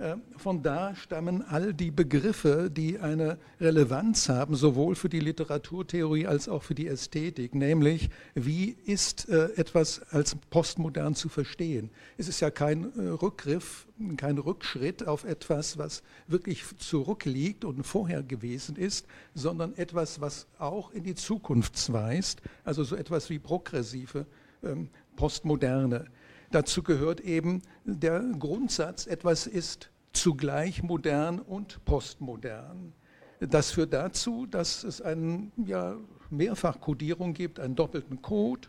Äh, 0.00 0.16
von 0.38 0.62
da 0.62 0.94
stammen 0.94 1.42
all 1.42 1.74
die 1.74 1.90
Begriffe, 1.90 2.70
die 2.70 2.98
eine 2.98 3.36
Relevanz 3.60 4.30
haben, 4.30 4.54
sowohl 4.54 4.94
für 4.94 5.10
die 5.10 5.20
Literaturtheorie 5.20 6.26
als 6.26 6.48
auch 6.48 6.62
für 6.62 6.74
die 6.74 6.86
Ästhetik, 6.86 7.54
nämlich 7.54 8.08
wie 8.34 8.76
ist 8.86 9.28
äh, 9.28 9.52
etwas 9.56 10.00
als 10.10 10.36
postmodern 10.48 11.14
zu 11.14 11.28
verstehen. 11.28 11.90
Es 12.16 12.28
ist 12.28 12.40
ja 12.40 12.50
kein 12.50 12.84
äh, 12.96 13.08
Rückgriff, 13.08 13.86
kein 14.16 14.38
Rückschritt 14.38 15.06
auf 15.06 15.24
etwas, 15.24 15.76
was 15.76 16.02
wirklich 16.26 16.64
zurückliegt 16.78 17.66
und 17.66 17.82
vorher 17.82 18.22
gewesen 18.22 18.76
ist, 18.76 19.06
sondern 19.34 19.76
etwas, 19.76 20.22
was 20.22 20.46
auch 20.58 20.92
in 20.92 21.04
die 21.04 21.14
Zukunft 21.14 21.92
weist, 21.92 22.40
also 22.64 22.84
so 22.84 22.96
etwas 22.96 23.28
wie 23.28 23.38
progressive 23.38 24.24
ähm, 24.62 24.88
Postmoderne. 25.16 26.06
Dazu 26.50 26.82
gehört 26.82 27.20
eben 27.20 27.62
der 27.84 28.20
Grundsatz, 28.38 29.06
etwas 29.06 29.46
ist 29.46 29.90
zugleich 30.12 30.82
modern 30.82 31.38
und 31.38 31.84
postmodern. 31.84 32.92
Das 33.38 33.70
führt 33.70 33.92
dazu, 33.92 34.46
dass 34.46 34.84
es 34.84 35.00
eine 35.00 35.50
ja, 35.64 35.96
Mehrfachkodierung 36.28 37.34
gibt, 37.34 37.60
einen 37.60 37.74
doppelten 37.74 38.20
Code, 38.20 38.68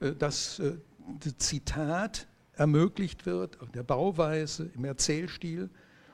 äh, 0.00 0.12
dass 0.12 0.58
äh, 0.58 0.72
Zitat 1.36 2.26
ermöglicht 2.54 3.26
wird, 3.26 3.58
der 3.74 3.82
Bauweise, 3.84 4.70
im 4.74 4.84
Erzählstil 4.84 5.70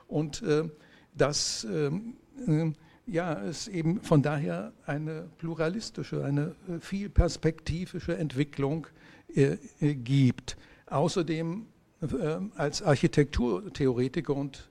und 0.07 0.41
äh, 0.43 0.69
dass 1.15 1.65
ähm, 1.65 2.75
ja, 3.07 3.41
es 3.41 3.67
eben 3.67 4.01
von 4.01 4.21
daher 4.21 4.73
eine 4.85 5.29
pluralistische, 5.37 6.23
eine 6.23 6.55
viel 6.81 7.09
perspektivische 7.09 8.17
Entwicklung 8.17 8.87
gibt. 9.79 10.57
Außerdem 10.87 11.65
äh, 12.01 12.37
als 12.55 12.81
Architekturtheoretiker 12.81 14.35
und 14.35 14.69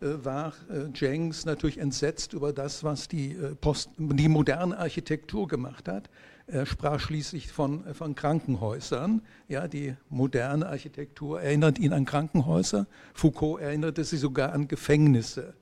äh, 0.00 0.24
war 0.24 0.54
äh, 0.70 0.88
Jenks 0.94 1.44
natürlich 1.44 1.78
entsetzt 1.78 2.32
über 2.32 2.52
das, 2.52 2.82
was 2.82 3.08
die, 3.08 3.36
Post, 3.60 3.90
die 3.96 4.28
moderne 4.28 4.78
Architektur 4.78 5.46
gemacht 5.46 5.88
hat. 5.88 6.10
Er 6.46 6.66
sprach 6.66 6.98
schließlich 6.98 7.52
von, 7.52 7.94
von 7.94 8.14
Krankenhäusern. 8.14 9.22
Ja, 9.48 9.68
die 9.68 9.94
moderne 10.08 10.68
Architektur 10.68 11.40
erinnert 11.40 11.78
ihn 11.78 11.92
an 11.92 12.04
Krankenhäuser. 12.04 12.86
Foucault 13.14 13.60
erinnerte 13.60 14.02
sie 14.02 14.16
sogar 14.16 14.52
an 14.52 14.66
Gefängnisse. 14.66 15.54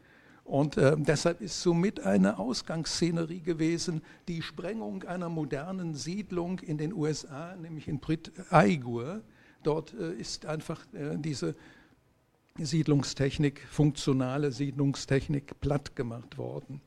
Und 0.45 0.79
äh, 0.79 0.97
deshalb 0.99 1.43
ist 1.43 1.61
somit 1.63 2.01
eine 2.01 2.39
Ausgangsszenerie 2.39 3.41
gewesen, 3.41 4.03
die 4.27 4.43
Sprengung 4.43 5.05
einer 5.05 5.29
modernen 5.29 5.95
Siedlung 5.95 6.59
in 6.61 6.77
den 6.79 6.93
USA, 6.93 7.55
nämlich 7.55 7.87
in 7.87 8.01
Brit 8.01 8.33
Aigur, 8.51 9.21
Dort 9.63 9.95
äh, 9.95 10.15
ist 10.15 10.47
einfach 10.47 10.81
äh, 10.93 11.17
diese 11.17 11.55
Siedlungstechnik, 12.59 13.67
funktionale 13.71 14.53
Siedlungstechnik 14.53 15.61
platt 15.61 15.97
gemacht 15.97 16.39
worden. 16.39 16.81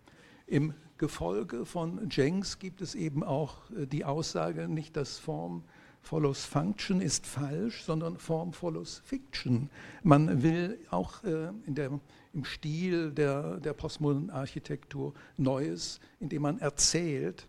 Im 0.48 0.74
Gefolge 0.98 1.66
von 1.66 2.10
Jenks 2.10 2.60
gibt 2.60 2.82
es 2.82 2.96
eben 2.96 3.24
auch 3.24 3.70
äh, 3.72 3.86
die 3.86 4.06
Aussage, 4.06 4.68
nicht 4.68 4.96
dass 4.98 5.20
Form 5.20 5.64
follows 6.02 6.44
Function 6.44 7.00
ist 7.00 7.26
falsch, 7.26 7.84
sondern 7.84 8.18
Form 8.18 8.52
follows 8.52 9.02
Fiction. 9.06 9.70
Man 10.04 10.44
will 10.44 10.78
auch 10.90 11.24
in 11.24 11.76
der, 11.76 11.98
im 12.34 12.44
Stil 12.44 13.14
der, 13.14 13.62
der 13.62 13.72
postmodernen 13.72 14.30
Architektur 14.30 15.14
Neues, 15.38 16.02
indem 16.20 16.42
man 16.42 16.60
erzählt, 16.60 17.48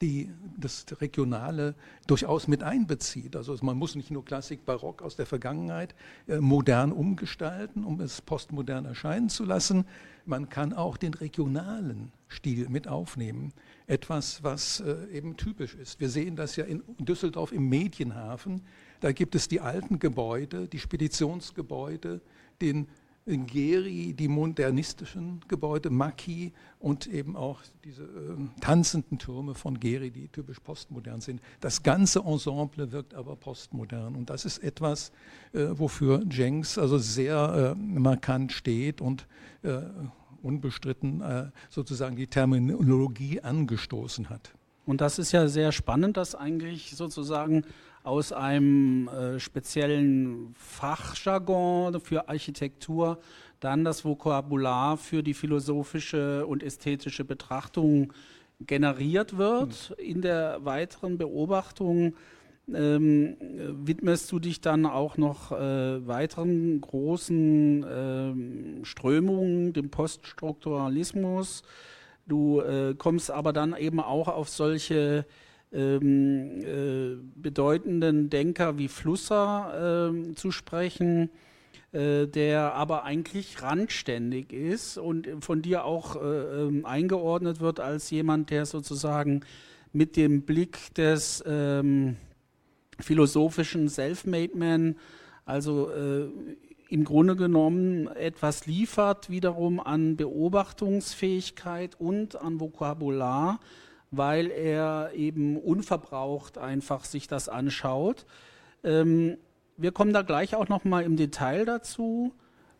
die 0.00 0.30
das 0.56 0.86
Regionale 1.00 1.74
durchaus 2.06 2.46
mit 2.46 2.62
einbezieht. 2.62 3.34
Also 3.34 3.56
man 3.62 3.76
muss 3.76 3.94
nicht 3.96 4.10
nur 4.10 4.24
Klassik, 4.24 4.64
Barock 4.64 5.02
aus 5.02 5.16
der 5.16 5.26
Vergangenheit 5.26 5.94
äh, 6.28 6.38
modern 6.38 6.92
umgestalten, 6.92 7.84
um 7.84 8.00
es 8.00 8.20
postmodern 8.22 8.84
erscheinen 8.84 9.28
zu 9.28 9.44
lassen. 9.44 9.84
Man 10.24 10.48
kann 10.48 10.72
auch 10.72 10.96
den 10.96 11.14
regionalen 11.14 12.12
Stil 12.28 12.68
mit 12.68 12.86
aufnehmen. 12.86 13.52
Etwas, 13.86 14.42
was 14.44 14.80
äh, 14.80 15.06
eben 15.10 15.36
typisch 15.36 15.74
ist. 15.74 15.98
Wir 16.00 16.10
sehen 16.10 16.36
das 16.36 16.56
ja 16.56 16.64
in 16.64 16.82
Düsseldorf 16.98 17.52
im 17.52 17.68
Medienhafen. 17.68 18.62
Da 19.00 19.12
gibt 19.12 19.34
es 19.34 19.48
die 19.48 19.60
alten 19.60 19.98
Gebäude, 19.98 20.68
die 20.68 20.78
Speditionsgebäude, 20.78 22.20
den 22.60 22.88
Geri 23.36 24.14
die 24.14 24.28
modernistischen 24.28 25.40
Gebäude, 25.48 25.90
Maki 25.90 26.52
und 26.78 27.06
eben 27.06 27.36
auch 27.36 27.60
diese 27.84 28.04
äh, 28.04 28.60
tanzenden 28.60 29.18
Türme 29.18 29.54
von 29.54 29.78
Geri, 29.78 30.10
die 30.10 30.28
typisch 30.28 30.60
postmodern 30.60 31.20
sind. 31.20 31.40
Das 31.60 31.82
ganze 31.82 32.20
Ensemble 32.20 32.92
wirkt 32.92 33.14
aber 33.14 33.36
postmodern 33.36 34.14
und 34.14 34.30
das 34.30 34.44
ist 34.44 34.58
etwas, 34.58 35.12
äh, 35.52 35.66
wofür 35.72 36.24
Jenks 36.30 36.78
also 36.78 36.98
sehr 36.98 37.74
äh, 37.76 37.78
markant 37.78 38.52
steht 38.52 39.00
und 39.00 39.26
äh, 39.62 39.80
unbestritten 40.42 41.20
äh, 41.20 41.50
sozusagen 41.68 42.16
die 42.16 42.26
Terminologie 42.26 43.40
angestoßen 43.40 44.30
hat. 44.30 44.52
Und 44.86 45.02
das 45.02 45.18
ist 45.18 45.32
ja 45.32 45.48
sehr 45.48 45.72
spannend, 45.72 46.16
dass 46.16 46.34
eigentlich 46.34 46.96
sozusagen 46.96 47.64
aus 48.08 48.32
einem 48.32 49.08
äh, 49.08 49.38
speziellen 49.38 50.54
Fachjargon 50.56 52.00
für 52.00 52.28
Architektur 52.28 53.18
dann 53.60 53.84
das 53.84 54.04
Vokabular 54.04 54.96
für 54.96 55.22
die 55.22 55.34
philosophische 55.34 56.46
und 56.46 56.62
ästhetische 56.62 57.24
Betrachtung 57.24 58.12
generiert 58.60 59.36
wird. 59.36 59.94
Mhm. 59.98 60.04
In 60.04 60.22
der 60.22 60.64
weiteren 60.64 61.18
Beobachtung 61.18 62.14
ähm, 62.72 63.36
widmest 63.40 64.32
du 64.32 64.38
dich 64.38 64.60
dann 64.60 64.86
auch 64.86 65.16
noch 65.16 65.52
äh, 65.52 66.06
weiteren 66.06 66.80
großen 66.80 67.84
äh, 67.84 68.84
Strömungen, 68.84 69.74
dem 69.74 69.90
Poststrukturalismus. 69.90 71.62
Du 72.26 72.60
äh, 72.60 72.94
kommst 72.96 73.30
aber 73.30 73.52
dann 73.52 73.76
eben 73.76 74.00
auch 74.00 74.28
auf 74.28 74.48
solche 74.48 75.26
ähm, 75.72 76.60
äh, 76.62 77.16
bedeutenden 77.34 78.30
Denker 78.30 78.78
wie 78.78 78.88
Flusser 78.88 80.10
äh, 80.12 80.34
zu 80.34 80.50
sprechen, 80.50 81.30
äh, 81.92 82.26
der 82.26 82.74
aber 82.74 83.04
eigentlich 83.04 83.62
randständig 83.62 84.52
ist 84.52 84.98
und 84.98 85.28
von 85.40 85.62
dir 85.62 85.84
auch 85.84 86.16
äh, 86.16 86.20
ähm, 86.20 86.84
eingeordnet 86.84 87.60
wird 87.60 87.80
als 87.80 88.10
jemand, 88.10 88.50
der 88.50 88.66
sozusagen 88.66 89.40
mit 89.92 90.16
dem 90.16 90.42
Blick 90.42 90.94
des 90.94 91.42
ähm, 91.46 92.16
philosophischen 93.00 93.88
Self-Made 93.88 94.56
Man, 94.56 94.96
also 95.44 95.90
äh, 95.90 96.28
im 96.90 97.04
Grunde 97.04 97.36
genommen 97.36 98.08
etwas 98.08 98.66
liefert, 98.66 99.30
wiederum 99.30 99.80
an 99.80 100.16
Beobachtungsfähigkeit 100.16 102.00
und 102.00 102.36
an 102.36 102.60
Vokabular, 102.60 103.60
weil 104.10 104.50
er 104.50 105.12
eben 105.14 105.56
unverbraucht 105.56 106.58
einfach 106.58 107.04
sich 107.04 107.28
das 107.28 107.48
anschaut. 107.48 108.24
Ähm, 108.84 109.36
wir 109.76 109.92
kommen 109.92 110.12
da 110.12 110.22
gleich 110.22 110.54
auch 110.54 110.68
noch 110.68 110.84
mal 110.84 111.04
im 111.04 111.16
Detail 111.16 111.64
dazu. 111.64 112.32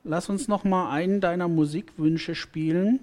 Lass 0.05 0.29
uns 0.29 0.49
noch 0.49 0.65
mal 0.65 0.91
einen 0.91 1.21
deiner 1.21 1.49
Musikwünsche 1.49 2.35
spielen. 2.35 3.01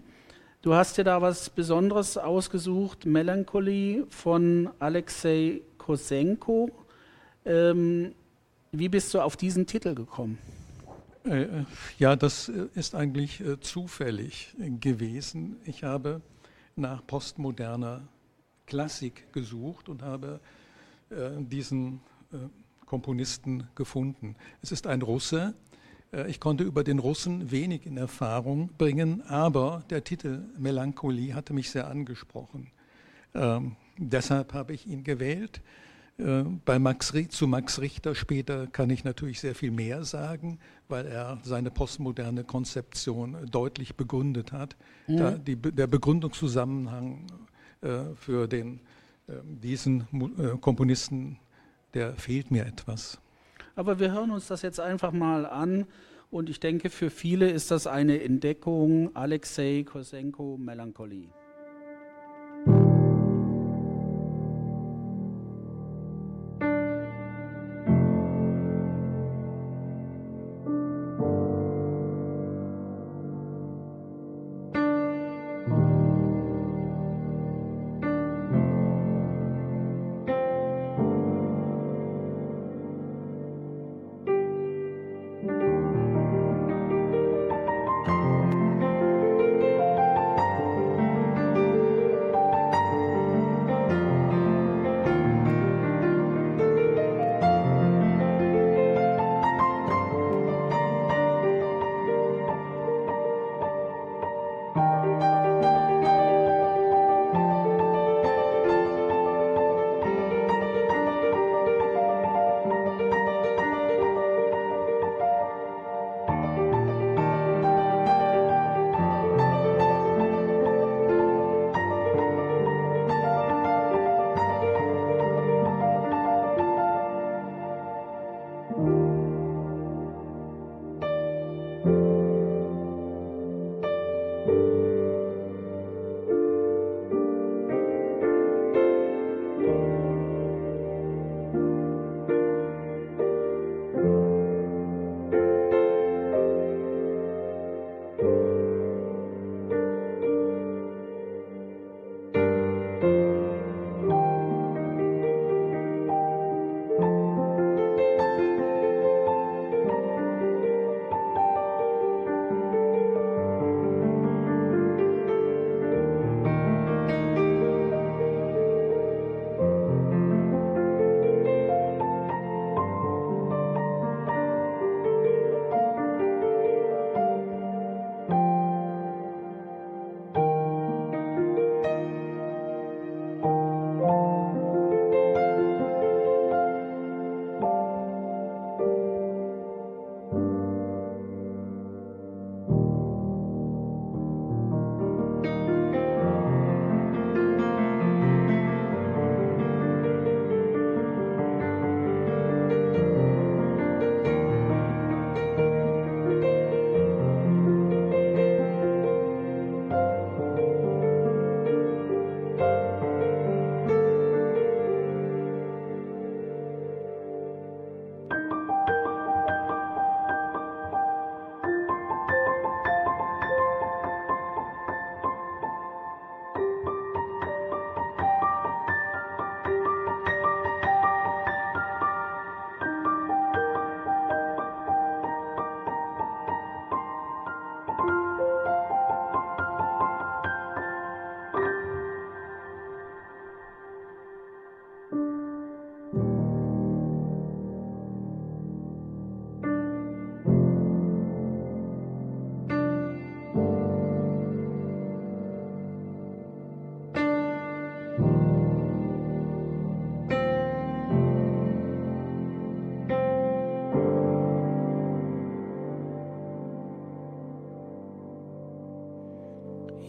Du 0.61 0.73
hast 0.73 0.97
dir 0.97 1.03
da 1.03 1.21
was 1.21 1.49
Besonderes 1.49 2.17
ausgesucht, 2.17 3.05
Melancholy 3.05 4.03
von 4.09 4.69
Alexei 4.79 5.61
Kosenko. 5.77 6.71
Ähm, 7.45 8.15
Wie 8.71 8.89
bist 8.89 9.13
du 9.13 9.21
auf 9.21 9.37
diesen 9.37 9.67
Titel 9.67 9.93
gekommen? 9.93 10.39
Äh, 11.23 11.45
ja, 11.99 12.15
das 12.15 12.49
äh, 12.49 12.67
ist 12.73 12.95
eigentlich 12.95 13.41
äh, 13.41 13.59
zufällig 13.59 14.55
gewesen. 14.57 15.57
Ich 15.65 15.83
habe 15.83 16.21
nach 16.75 17.05
postmoderner 17.05 18.01
Klassik 18.65 19.31
gesucht 19.33 19.89
und 19.89 20.01
habe 20.01 20.39
diesen 21.37 22.01
Komponisten 22.85 23.67
gefunden. 23.75 24.35
Es 24.61 24.71
ist 24.71 24.87
ein 24.87 25.01
Russe. 25.01 25.53
Ich 26.27 26.39
konnte 26.39 26.63
über 26.63 26.83
den 26.83 26.99
Russen 26.99 27.51
wenig 27.51 27.85
in 27.85 27.97
Erfahrung 27.97 28.69
bringen, 28.77 29.21
aber 29.27 29.83
der 29.89 30.03
Titel 30.03 30.41
Melancholie 30.57 31.35
hatte 31.35 31.53
mich 31.53 31.69
sehr 31.69 31.87
angesprochen. 31.87 32.71
Ähm, 33.35 33.75
deshalb 33.97 34.53
habe 34.53 34.73
ich 34.73 34.87
ihn 34.87 35.03
gewählt. 35.03 35.61
Äh, 36.17 36.43
bei 36.63 36.79
Max, 36.79 37.13
zu 37.29 37.47
Max 37.47 37.81
Richter 37.81 38.15
später 38.15 38.67
kann 38.67 38.89
ich 38.89 39.03
natürlich 39.03 39.41
sehr 39.41 39.55
viel 39.55 39.71
mehr 39.71 40.05
sagen, 40.05 40.59
weil 40.87 41.05
er 41.05 41.39
seine 41.43 41.71
postmoderne 41.71 42.45
Konzeption 42.45 43.35
deutlich 43.51 43.95
begründet 43.95 44.53
hat. 44.53 44.77
Mhm. 45.07 45.43
Die, 45.43 45.55
der 45.57 45.87
Begründungszusammenhang 45.87 47.27
äh, 47.27 47.54
für 48.15 48.47
den, 48.47 48.79
äh, 49.27 49.33
diesen 49.43 50.01
äh, 50.37 50.57
Komponisten, 50.59 51.39
der 51.93 52.15
fehlt 52.15 52.51
mir 52.51 52.65
etwas. 52.65 53.19
Aber 53.75 53.99
wir 53.99 54.11
hören 54.11 54.31
uns 54.31 54.47
das 54.47 54.61
jetzt 54.61 54.79
einfach 54.79 55.11
mal 55.11 55.45
an. 55.45 55.85
Und 56.31 56.49
ich 56.49 56.59
denke, 56.59 56.89
für 56.89 57.09
viele 57.09 57.49
ist 57.49 57.71
das 57.71 57.87
eine 57.87 58.21
Entdeckung. 58.21 59.15
Alexei 59.15 59.83
Kosenko, 59.83 60.57
Melancholie. 60.57 61.29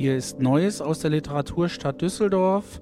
Hier 0.07 0.17
ist 0.17 0.39
Neues 0.39 0.81
aus 0.81 1.01
der 1.01 1.11
Literaturstadt 1.11 2.01
Düsseldorf. 2.01 2.81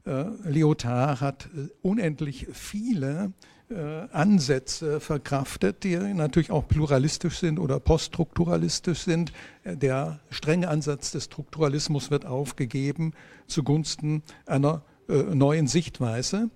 Äh, 0.06 0.26
Lyotard 0.44 1.22
hat 1.22 1.50
äh, 1.56 1.70
unendlich 1.82 2.48
viele 2.52 3.34
äh, 3.70 4.08
Ansätze 4.12 5.00
verkraftet, 5.00 5.84
die 5.84 5.96
natürlich 5.96 6.52
auch 6.52 6.68
pluralistisch 6.68 7.40
sind 7.40 7.60
oder 7.60 7.80
poststrukturalistisch 7.80 9.00
sind. 9.02 9.32
Äh, 9.64 9.78
der 9.78 10.20
strenge 10.30 10.68
Ansatz 10.68 11.12
des 11.12 11.26
Strukturalismus 11.26 12.10
wird 12.10 12.26
aufgegeben 12.26 13.14
zugunsten 13.48 14.24
einer 14.46 14.84
neuen 15.08 15.68
Sichtweise. 15.68 16.50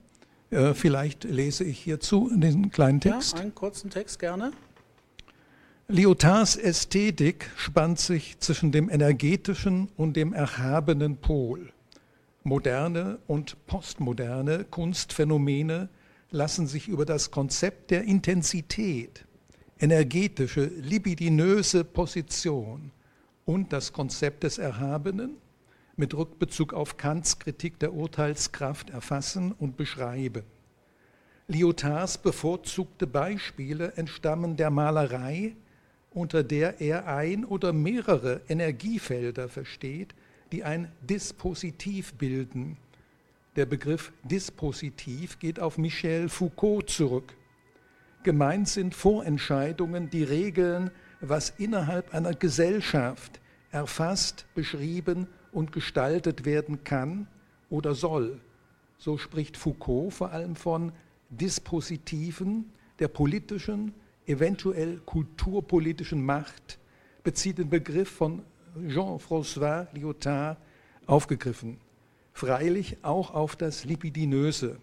Vielleicht 0.74 1.24
lese 1.26 1.64
ich 1.64 1.80
hierzu 1.80 2.32
den 2.34 2.72
kleinen 2.72 3.02
Text. 3.02 3.36
Ja, 3.36 3.42
einen 3.42 3.56
kurzen 3.56 3.90
Text 3.90 4.20
gerne. 4.20 4.52
Lyotards 5.88 6.56
Ästhetik 6.56 7.50
spannt 7.58 8.00
sich 8.00 8.40
zwischen 8.40 8.72
dem 8.72 8.90
energetischen 8.90 9.90
und 9.98 10.16
dem 10.16 10.34
erhabenen 10.34 11.18
Pol. 11.18 11.72
Moderne 12.44 13.20
und 13.28 13.56
postmoderne 13.68 14.66
Kunstphänomene 14.66 15.90
lassen 16.32 16.68
sich 16.68 16.88
über 16.88 17.06
das 17.06 17.32
Konzept 17.32 17.92
der 17.92 18.04
Intensität, 18.04 19.26
energetische, 19.80 20.66
libidinöse 20.66 21.84
Position 21.84 22.92
und 23.46 23.74
das 23.74 23.94
Konzept 23.94 24.44
des 24.44 24.58
Erhabenen 24.58 25.38
mit 25.98 26.14
Rückbezug 26.14 26.74
auf 26.74 26.98
Kants 26.98 27.40
Kritik 27.40 27.80
der 27.80 27.94
Urteilskraft 27.94 28.90
erfassen 28.90 29.52
und 29.54 29.78
beschreiben. 29.78 30.44
Lyotards 31.48 32.18
bevorzugte 32.18 33.08
Beispiele 33.08 33.94
entstammen 33.96 34.58
der 34.58 34.72
Malerei, 34.72 35.56
unter 36.12 36.44
der 36.44 36.82
er 36.82 37.08
ein 37.08 37.46
oder 37.46 37.72
mehrere 37.72 38.42
Energiefelder 38.48 39.48
versteht, 39.48 40.16
die 40.52 40.64
ein 40.64 40.92
Dispositiv 41.02 42.14
bilden. 42.16 42.78
Der 43.56 43.66
Begriff 43.66 44.12
Dispositiv 44.24 45.40
geht 45.40 45.60
auf 45.60 45.78
Michel 45.78 46.30
Foucault 46.30 46.90
zurück. 46.90 47.36
Gemeint 48.24 48.68
sind 48.68 48.96
Vorentscheidungen, 48.96 50.10
die 50.10 50.24
regeln, 50.24 50.90
was 51.22 51.52
innerhalb 51.52 52.14
einer 52.14 52.34
Gesellschaft 52.34 53.40
erfasst, 53.72 54.46
beschrieben 54.56 55.28
und 55.56 55.72
gestaltet 55.72 56.44
werden 56.44 56.84
kann 56.84 57.28
oder 57.70 57.96
soll. 57.96 58.40
So 58.98 59.18
spricht 59.18 59.56
Foucault 59.56 60.14
vor 60.14 60.32
allem 60.32 60.56
von 60.56 60.92
Dispositiven 61.30 62.72
der 63.00 63.08
politischen, 63.08 63.94
eventuell 64.28 65.00
kulturpolitischen 65.06 66.24
Macht 66.24 66.78
bezieht 67.24 67.58
den 67.58 67.70
Begriff 67.70 68.10
von 68.10 68.44
Jean-François 68.88 69.88
Lyotard 69.94 70.58
aufgegriffen. 71.08 71.78
Freilich 72.34 72.98
auch 73.02 73.34
auf 73.34 73.56
das 73.56 73.86
Lipidinöse. 73.86 74.78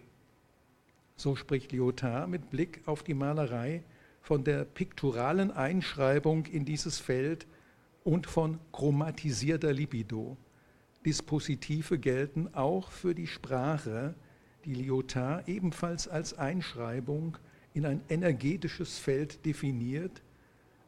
So 1.16 1.37
spricht 1.37 1.73
Lyotard 1.73 2.31
mit 2.31 2.49
Blick 2.51 2.81
auf 2.87 3.03
die 3.03 3.14
Malerei 3.14 3.83
von 4.23 4.43
der 4.43 4.64
pikturalen 4.64 5.51
Einschreibung 5.51 6.47
in 6.47 6.64
dieses 6.64 6.99
Feld 6.99 7.47
und 8.05 8.27
von 8.27 8.59
chromatisierter 8.73 9.73
Libido. 9.73 10.37
Dispositive 11.05 11.99
gelten 11.99 12.55
auch 12.55 12.91
für 12.91 13.15
die 13.15 13.27
Sprache, 13.27 14.15
die 14.65 14.75
Lyotard 14.75 15.49
ebenfalls 15.49 16.07
als 16.09 16.35
Einschreibung 16.39 17.37
in 17.75 17.87
ein 17.87 18.03
energetisches 18.09 18.99
Feld 18.99 19.45
definiert. 19.45 20.23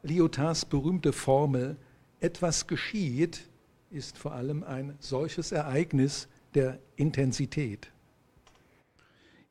Lyotards 0.03 0.65
berühmte 0.65 1.11
Formel, 1.11 1.77
etwas 2.19 2.67
geschieht, 2.67 3.49
ist 3.89 4.17
vor 4.17 4.33
allem 4.33 4.63
ein 4.63 4.95
solches 4.99 5.51
Ereignis 5.51 6.27
der 6.53 6.79
Intensität. 6.95 7.91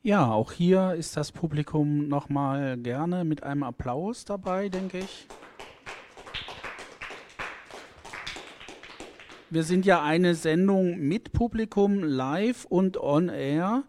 Ja, 0.03 0.31
auch 0.31 0.53
hier 0.53 0.95
ist 0.95 1.17
das 1.17 1.33
Publikum 1.33 2.09
nochmal 2.09 2.77
gerne 2.77 3.25
mit 3.25 3.43
einem 3.43 3.63
Applaus 3.63 4.25
dabei, 4.25 4.69
denke 4.69 4.99
ich. 4.99 5.27
Wir 9.55 9.63
sind 9.63 9.87
ja 9.87 10.03
eine 10.03 10.35
Sendung 10.35 10.99
mit 10.99 11.33
Publikum 11.33 12.03
live 12.03 12.65
und 12.65 12.97
on 12.97 13.29
air. 13.29 13.85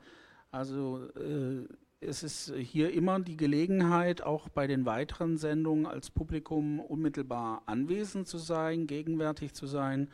Also 0.51 0.99
äh, 1.15 1.67
es 2.01 2.21
ist 2.21 2.53
hier 2.55 2.93
immer 2.93 3.19
die 3.19 3.35
Gelegenheit, 3.35 4.21
auch 4.21 4.47
bei 4.47 4.67
den 4.67 4.85
weiteren 4.85 5.37
Sendungen 5.37 5.87
als 5.87 6.11
Publikum 6.11 6.79
unmittelbar 6.79 7.63
anwesend 7.65 8.27
zu 8.27 8.37
sein, 8.37 8.85
gegenwärtig 8.85 9.55
zu 9.55 9.65
sein 9.65 10.09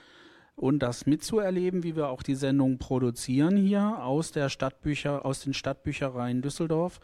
und 0.55 0.79
das 0.79 1.05
mitzuerleben, 1.05 1.83
wie 1.83 1.97
wir 1.97 2.07
auch 2.07 2.23
die 2.23 2.35
Sendung 2.35 2.77
produzieren 2.77 3.57
hier 3.57 4.05
aus 4.05 4.31
der 4.31 4.47
Stadtbücher, 4.47 5.25
aus 5.25 5.41
den 5.41 5.53
Stadtbüchereien 5.53 6.41
Düsseldorf, 6.41 7.01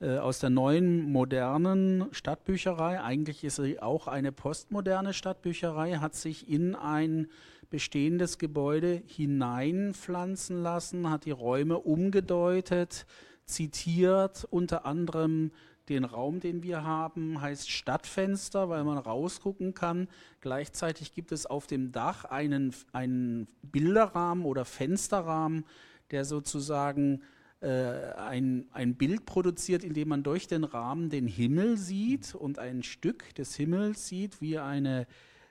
äh, 0.00 0.18
aus 0.18 0.40
der 0.40 0.50
neuen 0.50 1.12
modernen 1.12 2.06
Stadtbücherei. 2.10 3.00
Eigentlich 3.00 3.44
ist 3.44 3.56
sie 3.56 3.78
auch 3.78 4.08
eine 4.08 4.32
postmoderne 4.32 5.12
Stadtbücherei, 5.12 5.98
hat 5.98 6.16
sich 6.16 6.48
in 6.48 6.74
ein 6.74 7.28
bestehendes 7.70 8.38
Gebäude 8.38 9.02
hineinpflanzen 9.06 10.62
lassen, 10.62 11.10
hat 11.10 11.24
die 11.24 11.30
Räume 11.30 11.78
umgedeutet, 11.78 13.06
zitiert 13.44 14.46
unter 14.50 14.86
anderem 14.86 15.50
den 15.88 16.04
Raum, 16.04 16.40
den 16.40 16.62
wir 16.62 16.82
haben, 16.84 17.40
heißt 17.40 17.70
Stadtfenster, 17.70 18.68
weil 18.68 18.84
man 18.84 18.98
rausgucken 18.98 19.74
kann. 19.74 20.08
Gleichzeitig 20.40 21.12
gibt 21.12 21.32
es 21.32 21.46
auf 21.46 21.66
dem 21.66 21.92
Dach 21.92 22.24
einen, 22.24 22.74
einen 22.92 23.46
Bilderrahmen 23.62 24.44
oder 24.44 24.64
Fensterrahmen, 24.64 25.64
der 26.10 26.24
sozusagen 26.24 27.22
äh, 27.60 28.12
ein, 28.16 28.66
ein 28.72 28.96
Bild 28.96 29.26
produziert, 29.26 29.84
in 29.84 29.94
dem 29.94 30.08
man 30.08 30.22
durch 30.22 30.46
den 30.46 30.64
Rahmen 30.64 31.08
den 31.08 31.26
Himmel 31.26 31.76
sieht 31.76 32.34
und 32.34 32.58
ein 32.58 32.82
Stück 32.82 33.34
des 33.36 33.54
Himmels 33.54 34.08
sieht, 34.08 34.40
wie 34.40 34.58
eine, 34.58 35.06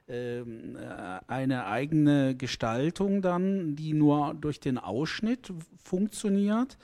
eine 0.08 1.66
eigene 1.66 2.36
Gestaltung 2.36 3.22
dann, 3.22 3.76
die 3.76 3.94
nur 3.94 4.36
durch 4.36 4.60
den 4.60 4.78
Ausschnitt 4.78 5.52
funktioniert. 5.84 6.78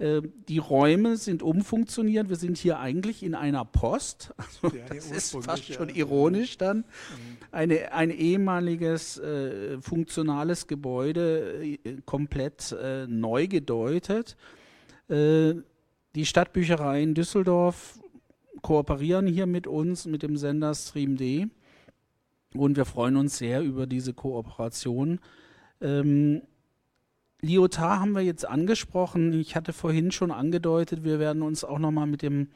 Ähm, 0.00 0.32
die 0.48 0.58
Räume 0.58 1.16
sind 1.16 1.42
umfunktioniert. 1.42 2.28
Wir 2.28 2.36
sind 2.36 2.56
hier 2.56 2.78
eigentlich 2.78 3.22
in 3.22 3.34
einer 3.34 3.64
Post. 3.64 4.32
Also 4.62 4.76
ja, 4.76 4.84
das 4.88 5.10
ist 5.10 5.36
fast 5.44 5.64
schon 5.72 5.88
ironisch 5.88 6.56
dann. 6.56 6.78
Mhm. 6.78 6.84
Eine, 7.50 7.92
ein 7.92 8.10
ehemaliges 8.10 9.18
äh, 9.18 9.80
funktionales 9.80 10.66
Gebäude 10.66 11.62
äh, 11.64 11.78
komplett 12.04 12.72
äh, 12.72 13.06
neu 13.06 13.48
gedeutet. 13.48 14.36
Äh, 15.08 15.54
die 16.14 16.26
Stadtbüchereien 16.26 17.14
Düsseldorf 17.14 17.98
kooperieren 18.62 19.26
hier 19.26 19.46
mit 19.46 19.66
uns, 19.66 20.06
mit 20.06 20.22
dem 20.22 20.36
Sender 20.36 20.74
StreamD. 20.74 21.50
Und 22.54 22.76
wir 22.76 22.84
freuen 22.84 23.16
uns 23.16 23.38
sehr 23.38 23.62
über 23.62 23.86
diese 23.86 24.14
Kooperation. 24.14 25.20
Ähm, 25.80 26.42
Lyotard 27.40 28.00
haben 28.00 28.12
wir 28.12 28.22
jetzt 28.22 28.46
angesprochen. 28.46 29.32
Ich 29.32 29.54
hatte 29.54 29.72
vorhin 29.72 30.10
schon 30.10 30.30
angedeutet, 30.30 31.04
wir 31.04 31.18
werden 31.18 31.42
uns 31.42 31.62
auch 31.62 31.78
nochmal 31.78 32.06
mit 32.06 32.22
dem, 32.22 32.48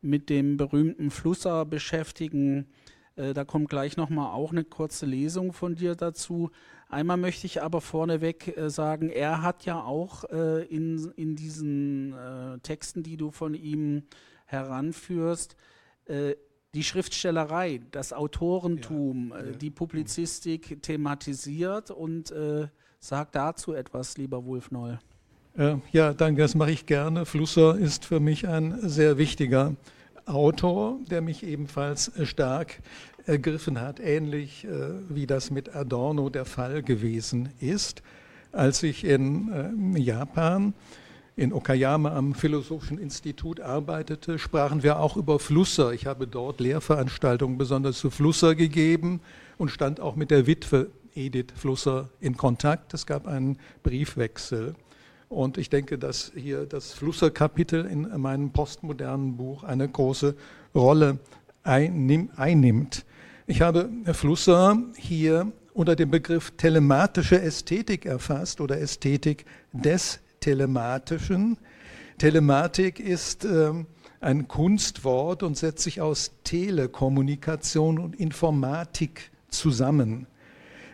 mit 0.00 0.28
dem 0.28 0.56
berühmten 0.56 1.10
Flusser 1.10 1.64
beschäftigen. 1.64 2.68
Äh, 3.16 3.32
da 3.32 3.44
kommt 3.44 3.68
gleich 3.68 3.96
nochmal 3.96 4.32
auch 4.32 4.52
eine 4.52 4.64
kurze 4.64 5.06
Lesung 5.06 5.52
von 5.52 5.74
dir 5.74 5.94
dazu. 5.94 6.50
Einmal 6.88 7.16
möchte 7.16 7.46
ich 7.46 7.62
aber 7.62 7.80
vorneweg 7.80 8.56
äh, 8.56 8.70
sagen, 8.70 9.08
er 9.08 9.42
hat 9.42 9.64
ja 9.64 9.82
auch 9.82 10.24
äh, 10.30 10.64
in, 10.66 11.10
in 11.16 11.36
diesen 11.36 12.12
äh, 12.12 12.58
Texten, 12.58 13.02
die 13.02 13.16
du 13.16 13.30
von 13.30 13.54
ihm 13.54 14.04
heranführst, 14.44 15.56
äh, 16.04 16.34
die 16.74 16.82
Schriftstellerei, 16.82 17.80
das 17.90 18.12
Autorentum, 18.12 19.30
ja, 19.30 19.40
äh, 19.40 19.50
ja. 19.50 19.56
die 19.56 19.70
Publizistik 19.70 20.82
thematisiert 20.82 21.90
und 21.90 22.32
sagt 22.98 23.34
dazu 23.34 23.72
etwas, 23.72 24.16
lieber 24.16 24.44
Wolf 24.44 24.70
Noll. 24.70 24.98
Ja, 25.90 26.14
danke, 26.14 26.40
das 26.40 26.54
mache 26.54 26.70
ich 26.70 26.86
gerne. 26.86 27.26
Flusser 27.26 27.76
ist 27.76 28.06
für 28.06 28.20
mich 28.20 28.48
ein 28.48 28.78
sehr 28.88 29.18
wichtiger 29.18 29.74
Autor, 30.24 30.98
der 31.10 31.20
mich 31.20 31.42
ebenfalls 31.42 32.12
stark 32.22 32.80
ergriffen 33.26 33.80
hat, 33.80 34.00
ähnlich 34.00 34.64
äh, 34.64 34.70
wie 35.08 35.26
das 35.26 35.50
mit 35.50 35.74
Adorno 35.74 36.30
der 36.30 36.44
Fall 36.44 36.82
gewesen 36.82 37.50
ist. 37.60 38.02
Als 38.52 38.82
ich 38.82 39.04
in 39.04 39.94
äh, 39.96 39.98
Japan 39.98 40.74
in 41.34 41.52
Okayama 41.52 42.14
am 42.14 42.34
Philosophischen 42.34 42.98
Institut 42.98 43.60
arbeitete, 43.60 44.38
sprachen 44.38 44.82
wir 44.82 44.98
auch 44.98 45.16
über 45.16 45.38
Flusser. 45.38 45.92
Ich 45.92 46.06
habe 46.06 46.26
dort 46.26 46.60
Lehrveranstaltungen 46.60 47.56
besonders 47.56 47.98
zu 47.98 48.10
Flusser 48.10 48.54
gegeben 48.54 49.20
und 49.56 49.70
stand 49.70 50.00
auch 50.00 50.14
mit 50.14 50.30
der 50.30 50.46
Witwe 50.46 50.90
Edith 51.14 51.52
Flusser 51.54 52.10
in 52.20 52.36
Kontakt. 52.36 52.92
Es 52.94 53.06
gab 53.06 53.26
einen 53.26 53.58
Briefwechsel. 53.82 54.74
Und 55.28 55.56
ich 55.56 55.70
denke, 55.70 55.98
dass 55.98 56.32
hier 56.34 56.66
das 56.66 56.92
Flusser-Kapitel 56.92 57.86
in 57.86 58.02
meinem 58.20 58.50
postmodernen 58.50 59.38
Buch 59.38 59.64
eine 59.64 59.88
große 59.88 60.34
Rolle 60.74 61.18
einnimmt. 61.62 63.06
Ich 63.46 63.62
habe 63.62 63.88
Flusser 64.12 64.78
hier 64.96 65.50
unter 65.72 65.96
dem 65.96 66.10
Begriff 66.10 66.52
telematische 66.58 67.40
Ästhetik 67.40 68.04
erfasst 68.04 68.60
oder 68.60 68.78
Ästhetik 68.78 69.46
des 69.72 70.20
Telematischen. 70.42 71.56
Telematik 72.18 73.00
ist 73.00 73.46
äh, 73.46 73.72
ein 74.20 74.48
Kunstwort 74.48 75.42
und 75.42 75.56
setzt 75.56 75.82
sich 75.82 76.00
aus 76.00 76.32
Telekommunikation 76.44 77.98
und 77.98 78.14
Informatik 78.16 79.30
zusammen. 79.48 80.26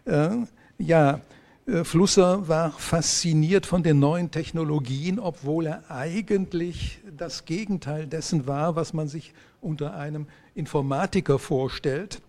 Äh, 0.04 0.30
ja, 0.78 1.20
äh, 1.66 1.84
Flusser 1.84 2.48
war 2.48 2.72
fasziniert 2.72 3.66
von 3.66 3.82
den 3.82 3.98
neuen 3.98 4.30
Technologien, 4.30 5.18
obwohl 5.18 5.66
er 5.66 5.90
eigentlich 5.90 7.00
das 7.16 7.44
Gegenteil 7.44 8.06
dessen 8.06 8.46
war, 8.46 8.76
was 8.76 8.92
man 8.92 9.08
sich 9.08 9.34
unter 9.60 9.94
einem 9.94 10.26
Informatiker 10.54 11.38
vorstellt. 11.38 12.20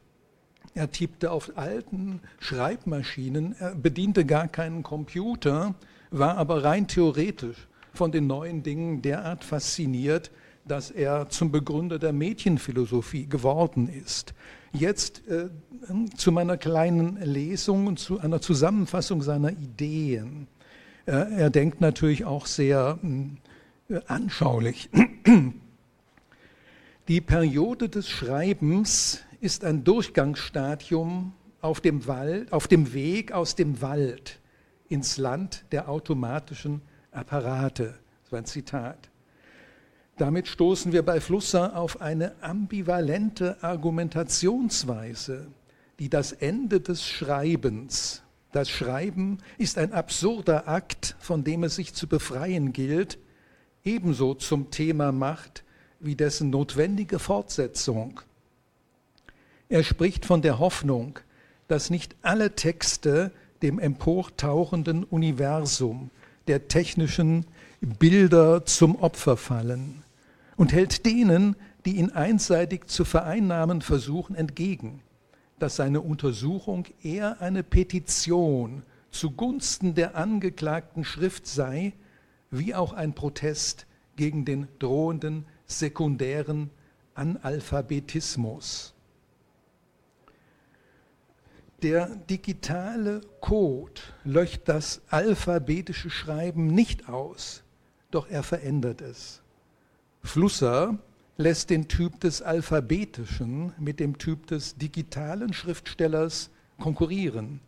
Er 0.73 0.91
tippte 0.91 1.31
auf 1.31 1.57
alten 1.57 2.21
Schreibmaschinen, 2.39 3.55
er 3.59 3.75
bediente 3.75 4.25
gar 4.25 4.47
keinen 4.47 4.83
Computer, 4.83 5.75
war 6.11 6.37
aber 6.37 6.63
rein 6.63 6.87
theoretisch 6.87 7.67
von 7.93 8.11
den 8.11 8.27
neuen 8.27 8.63
Dingen 8.63 9.01
derart 9.01 9.43
fasziniert, 9.43 10.31
dass 10.65 10.91
er 10.91 11.29
zum 11.29 11.51
Begründer 11.51 11.99
der 11.99 12.13
Mädchenphilosophie 12.13 13.27
geworden 13.27 13.89
ist. 13.89 14.33
Jetzt 14.71 15.27
äh, 15.27 15.49
zu 16.15 16.31
meiner 16.31 16.57
kleinen 16.57 17.17
Lesung 17.21 17.87
und 17.87 17.99
zu 17.99 18.19
einer 18.19 18.39
Zusammenfassung 18.39 19.23
seiner 19.23 19.51
Ideen. 19.51 20.47
Äh, 21.05 21.11
er 21.11 21.49
denkt 21.49 21.81
natürlich 21.81 22.25
auch 22.25 22.45
sehr 22.45 22.99
äh, 23.89 23.99
anschaulich. 24.07 24.89
Die 27.07 27.21
Periode 27.21 27.89
des 27.89 28.07
Schreibens 28.07 29.23
ist 29.41 29.65
ein 29.65 29.83
Durchgangsstadium 29.83 31.33
auf 31.61 31.81
dem, 31.81 32.05
Wald, 32.05 32.53
auf 32.53 32.67
dem 32.67 32.93
Weg 32.93 33.31
aus 33.31 33.55
dem 33.55 33.81
Wald 33.81 34.39
ins 34.89 35.17
Land 35.17 35.63
der 35.71 35.87
automatischen 35.87 36.81
Apparate. 37.11 37.95
Das 38.23 38.31
war 38.31 38.39
ein 38.39 38.45
Zitat. 38.45 39.09
Damit 40.17 40.47
stoßen 40.47 40.91
wir 40.91 41.03
bei 41.03 41.21
Flusser 41.21 41.77
auf 41.77 42.01
eine 42.01 42.35
ambivalente 42.41 43.63
Argumentationsweise, 43.63 45.47
die 45.99 46.09
das 46.09 46.33
Ende 46.33 46.81
des 46.81 47.05
Schreibens, 47.05 48.23
das 48.51 48.69
Schreiben 48.69 49.37
ist 49.57 49.77
ein 49.77 49.93
absurder 49.93 50.67
Akt, 50.67 51.15
von 51.19 51.43
dem 51.43 51.63
es 51.63 51.75
sich 51.75 51.93
zu 51.93 52.07
befreien 52.07 52.73
gilt, 52.73 53.19
ebenso 53.83 54.33
zum 54.33 54.71
Thema 54.71 55.11
macht 55.11 55.63
wie 55.99 56.15
dessen 56.15 56.49
notwendige 56.49 57.19
Fortsetzung. 57.19 58.21
Er 59.67 59.83
spricht 59.83 60.25
von 60.25 60.41
der 60.41 60.57
Hoffnung, 60.57 61.19
dass 61.67 61.91
nicht 61.91 62.15
alle 62.23 62.55
Texte 62.55 63.31
dem 63.61 63.79
emportauchenden 63.79 65.03
Universum 65.03 66.09
der 66.47 66.67
technischen 66.67 67.45
Bilder 67.81 68.65
zum 68.65 68.95
Opfer 68.95 69.37
fallen 69.37 70.03
und 70.57 70.73
hält 70.73 71.05
denen, 71.05 71.55
die 71.85 71.97
ihn 71.97 72.11
einseitig 72.11 72.87
zu 72.87 73.05
vereinnahmen 73.05 73.81
versuchen, 73.81 74.35
entgegen, 74.35 75.01
dass 75.59 75.77
seine 75.77 76.01
Untersuchung 76.01 76.85
eher 77.01 77.41
eine 77.41 77.63
Petition 77.63 78.83
zugunsten 79.11 79.95
der 79.95 80.15
angeklagten 80.15 81.03
Schrift 81.03 81.47
sei, 81.47 81.93
wie 82.51 82.75
auch 82.75 82.93
ein 82.93 83.13
Protest 83.13 83.85
gegen 84.15 84.45
den 84.45 84.67
drohenden 84.79 85.45
sekundären 85.65 86.69
Analphabetismus. 87.13 88.93
Der 91.81 92.07
digitale 92.29 93.21
Code 93.39 94.01
löscht 94.25 94.63
das 94.65 95.01
alphabetische 95.09 96.09
Schreiben 96.09 96.67
nicht 96.67 97.07
aus, 97.07 97.63
doch 98.11 98.29
er 98.29 98.43
verändert 98.43 98.99
es. 98.99 99.41
Flusser 100.21 100.97
lässt 101.37 101.69
den 101.69 101.87
Typ 101.87 102.19
des 102.19 102.41
alphabetischen 102.41 103.71
mit 103.79 104.01
dem 104.01 104.17
Typ 104.17 104.47
des 104.47 104.75
digitalen 104.75 105.53
Schriftstellers 105.53 106.49
konkurrieren. 106.79 107.61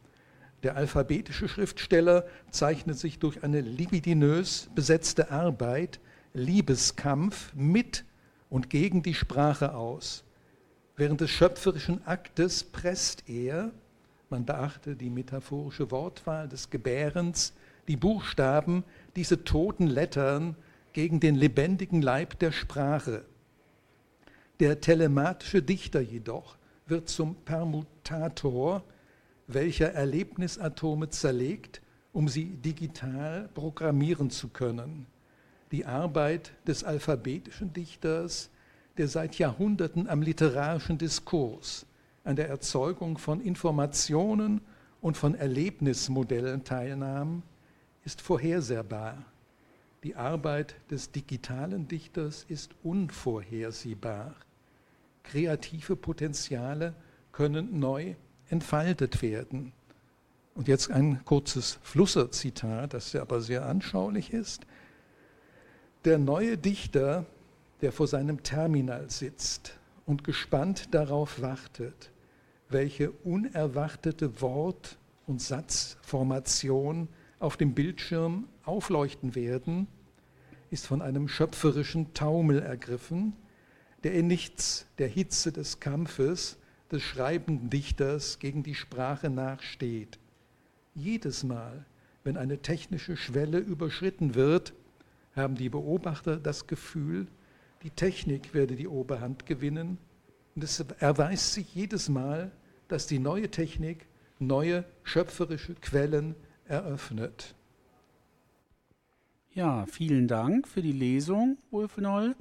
Der 0.63 0.75
alphabetische 0.75 1.47
Schriftsteller 1.47 2.25
zeichnet 2.49 2.97
sich 2.99 3.17
durch 3.17 3.45
eine 3.45 3.61
libidinös 3.61 4.69
besetzte 4.75 5.31
Arbeit, 5.31 6.01
Liebeskampf 6.33 7.53
mit 7.55 8.03
und 8.49 8.69
gegen 8.69 9.03
die 9.03 9.13
Sprache 9.13 9.73
aus. 9.73 10.25
Während 10.97 11.21
des 11.21 11.31
schöpferischen 11.31 12.05
Aktes 12.05 12.65
presst 12.65 13.29
er, 13.29 13.71
man 14.31 14.45
beachte 14.45 14.95
die 14.95 15.09
metaphorische 15.09 15.91
Wortwahl 15.91 16.47
des 16.47 16.69
Gebärens, 16.69 17.53
die 17.87 17.97
Buchstaben, 17.97 18.83
diese 19.15 19.43
toten 19.43 19.87
Lettern 19.87 20.55
gegen 20.93 21.19
den 21.19 21.35
lebendigen 21.35 22.01
Leib 22.01 22.39
der 22.39 22.51
Sprache. 22.51 23.25
Der 24.59 24.79
telematische 24.79 25.61
Dichter 25.61 26.01
jedoch 26.01 26.57
wird 26.87 27.09
zum 27.09 27.35
Permutator, 27.35 28.83
welcher 29.47 29.93
Erlebnisatome 29.93 31.09
zerlegt, 31.09 31.81
um 32.13 32.27
sie 32.27 32.45
digital 32.45 33.49
programmieren 33.53 34.29
zu 34.29 34.49
können. 34.49 35.07
Die 35.71 35.85
Arbeit 35.85 36.51
des 36.67 36.83
alphabetischen 36.83 37.73
Dichters, 37.73 38.49
der 38.97 39.07
seit 39.07 39.37
Jahrhunderten 39.37 40.07
am 40.07 40.21
literarischen 40.21 40.97
Diskurs, 40.97 41.85
an 42.23 42.35
der 42.35 42.49
Erzeugung 42.49 43.17
von 43.17 43.41
Informationen 43.41 44.61
und 45.01 45.17
von 45.17 45.35
Erlebnismodellen 45.35 46.63
teilnahm, 46.63 47.43
ist 48.03 48.21
vorhersehbar. 48.21 49.25
Die 50.03 50.15
Arbeit 50.15 50.75
des 50.89 51.11
digitalen 51.11 51.87
Dichters 51.87 52.45
ist 52.47 52.71
unvorhersehbar. 52.83 54.35
Kreative 55.23 55.95
Potenziale 55.95 56.95
können 57.31 57.79
neu 57.79 58.15
entfaltet 58.49 59.21
werden. 59.21 59.73
Und 60.55 60.67
jetzt 60.67 60.91
ein 60.91 61.23
kurzes 61.23 61.79
Flusser-Zitat, 61.83 62.93
das 62.93 63.15
aber 63.15 63.41
sehr 63.41 63.65
anschaulich 63.65 64.33
ist. 64.33 64.65
Der 66.03 66.17
neue 66.17 66.57
Dichter, 66.57 67.25
der 67.81 67.91
vor 67.91 68.07
seinem 68.07 68.43
Terminal 68.43 69.09
sitzt 69.09 69.79
und 70.11 70.25
gespannt 70.25 70.93
darauf 70.93 71.41
wartet, 71.41 72.11
welche 72.67 73.11
unerwartete 73.11 74.41
Wort- 74.41 74.97
und 75.25 75.41
Satzformation 75.41 77.07
auf 77.39 77.55
dem 77.55 77.73
Bildschirm 77.73 78.49
aufleuchten 78.65 79.35
werden, 79.35 79.87
ist 80.69 80.85
von 80.85 81.01
einem 81.01 81.29
schöpferischen 81.29 82.13
Taumel 82.13 82.59
ergriffen, 82.59 83.37
der 84.03 84.13
in 84.13 84.27
nichts 84.27 84.85
der 84.97 85.07
Hitze 85.07 85.53
des 85.53 85.79
Kampfes 85.79 86.57
des 86.91 87.01
schreibenden 87.03 87.69
Dichters 87.69 88.39
gegen 88.39 88.63
die 88.63 88.75
Sprache 88.75 89.29
nachsteht. 89.29 90.19
Jedes 90.93 91.45
Mal, 91.45 91.85
wenn 92.25 92.35
eine 92.35 92.61
technische 92.61 93.15
Schwelle 93.15 93.59
überschritten 93.59 94.35
wird, 94.35 94.73
haben 95.37 95.55
die 95.55 95.69
Beobachter 95.69 96.35
das 96.35 96.67
Gefühl, 96.67 97.27
die 97.83 97.89
Technik 97.89 98.53
werde 98.53 98.75
die 98.75 98.87
Oberhand 98.87 99.45
gewinnen 99.45 99.97
Und 100.55 100.63
es 100.63 100.79
erweist 100.99 101.53
sich 101.53 101.73
jedes 101.73 102.09
Mal, 102.09 102.51
dass 102.87 103.07
die 103.07 103.19
neue 103.19 103.49
Technik 103.49 104.07
neue 104.39 104.83
schöpferische 105.03 105.75
Quellen 105.75 106.35
eröffnet. 106.65 107.55
Ja, 109.53 109.85
vielen 109.85 110.27
Dank 110.27 110.67
für 110.67 110.81
die 110.81 110.91
Lesung, 110.91 111.57
Wolfenoll. 111.71 112.35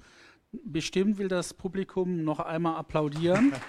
Bestimmt 0.52 1.18
will 1.18 1.28
das 1.28 1.54
Publikum 1.54 2.24
noch 2.24 2.40
einmal 2.40 2.76
applaudieren. 2.76 3.52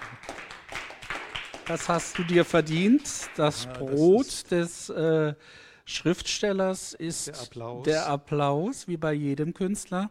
Das 1.68 1.88
hast 1.88 2.18
du 2.18 2.24
dir 2.24 2.44
verdient. 2.44 3.08
Das 3.36 3.64
ja, 3.64 3.72
Brot 3.74 4.26
das 4.26 4.44
des 4.48 4.88
äh, 4.90 5.34
Schriftstellers 5.84 6.92
ist 6.92 7.28
der 7.28 7.40
Applaus. 7.40 7.84
der 7.84 8.06
Applaus, 8.08 8.88
wie 8.88 8.96
bei 8.96 9.12
jedem 9.12 9.54
Künstler. 9.54 10.10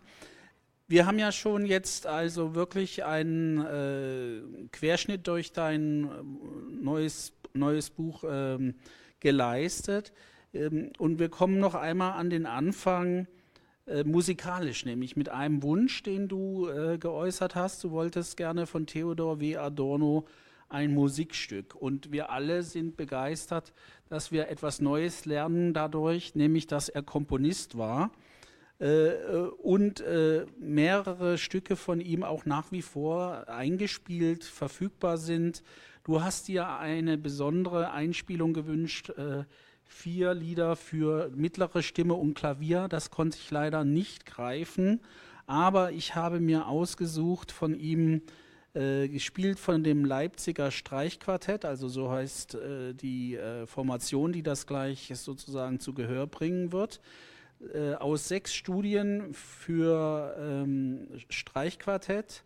Wir 0.91 1.05
haben 1.05 1.19
ja 1.19 1.31
schon 1.31 1.65
jetzt 1.65 2.05
also 2.05 2.53
wirklich 2.53 3.05
einen 3.05 3.65
äh, 3.65 4.67
Querschnitt 4.73 5.25
durch 5.25 5.53
dein 5.53 6.03
äh, 6.03 6.83
neues, 6.83 7.31
neues 7.53 7.89
Buch 7.89 8.25
ähm, 8.29 8.75
geleistet. 9.21 10.11
Ähm, 10.53 10.91
und 10.97 11.17
wir 11.17 11.29
kommen 11.29 11.59
noch 11.59 11.75
einmal 11.75 12.19
an 12.19 12.29
den 12.29 12.45
Anfang 12.45 13.27
äh, 13.87 14.03
musikalisch, 14.03 14.83
nämlich 14.83 15.15
mit 15.15 15.29
einem 15.29 15.63
Wunsch, 15.63 16.03
den 16.03 16.27
du 16.27 16.67
äh, 16.67 16.97
geäußert 16.97 17.55
hast. 17.55 17.81
Du 17.85 17.91
wolltest 17.91 18.35
gerne 18.35 18.67
von 18.67 18.85
Theodor 18.85 19.39
W. 19.39 19.55
Adorno 19.55 20.27
ein 20.67 20.93
Musikstück. 20.93 21.73
Und 21.73 22.11
wir 22.11 22.31
alle 22.31 22.63
sind 22.63 22.97
begeistert, 22.97 23.71
dass 24.09 24.33
wir 24.33 24.49
etwas 24.49 24.81
Neues 24.81 25.23
lernen 25.23 25.73
dadurch, 25.73 26.35
nämlich 26.35 26.67
dass 26.67 26.89
er 26.89 27.01
Komponist 27.01 27.77
war 27.77 28.11
und 29.61 30.01
äh, 30.01 30.45
mehrere 30.59 31.37
Stücke 31.37 31.75
von 31.75 32.01
ihm 32.01 32.23
auch 32.23 32.45
nach 32.45 32.71
wie 32.71 32.81
vor 32.81 33.47
eingespielt, 33.47 34.43
verfügbar 34.43 35.17
sind. 35.17 35.61
Du 36.03 36.23
hast 36.23 36.47
dir 36.47 36.67
eine 36.77 37.19
besondere 37.19 37.91
Einspielung 37.91 38.53
gewünscht, 38.53 39.11
äh, 39.11 39.43
vier 39.83 40.33
Lieder 40.33 40.75
für 40.75 41.29
mittlere 41.35 41.83
Stimme 41.83 42.15
und 42.15 42.33
Klavier. 42.33 42.87
Das 42.87 43.11
konnte 43.11 43.37
ich 43.37 43.51
leider 43.51 43.83
nicht 43.83 44.25
greifen, 44.25 45.01
aber 45.45 45.91
ich 45.91 46.15
habe 46.15 46.39
mir 46.39 46.67
ausgesucht 46.67 47.51
von 47.51 47.75
ihm 47.75 48.23
äh, 48.73 49.09
gespielt 49.09 49.59
von 49.59 49.83
dem 49.83 50.05
Leipziger 50.05 50.71
Streichquartett, 50.71 51.65
also 51.65 51.87
so 51.87 52.09
heißt 52.09 52.55
äh, 52.55 52.93
die 52.93 53.35
äh, 53.35 53.67
Formation, 53.67 54.31
die 54.31 54.43
das 54.43 54.65
gleich 54.65 55.11
sozusagen 55.13 55.79
zu 55.79 55.93
Gehör 55.93 56.25
bringen 56.25 56.71
wird, 56.71 57.01
äh, 57.73 57.93
aus 57.95 58.27
sechs 58.27 58.53
Studien 58.53 59.33
für 59.33 60.35
ähm, 60.39 61.07
Streichquartett, 61.29 62.43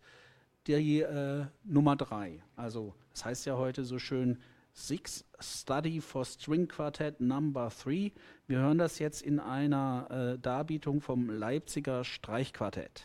die 0.66 1.00
äh, 1.00 1.46
Nummer 1.64 1.96
drei. 1.96 2.42
Also 2.56 2.94
das 3.12 3.24
heißt 3.24 3.46
ja 3.46 3.56
heute 3.56 3.84
so 3.84 3.98
schön 3.98 4.38
Six 4.72 5.24
Study 5.40 6.02
for 6.02 6.26
String 6.26 6.68
Quartet 6.68 7.18
Number 7.18 7.70
Three. 7.70 8.10
Wir 8.46 8.58
hören 8.58 8.76
das 8.76 8.98
jetzt 8.98 9.22
in 9.22 9.40
einer 9.40 10.34
äh, 10.34 10.38
Darbietung 10.38 11.00
vom 11.00 11.30
Leipziger 11.30 12.04
Streichquartett. 12.04 13.04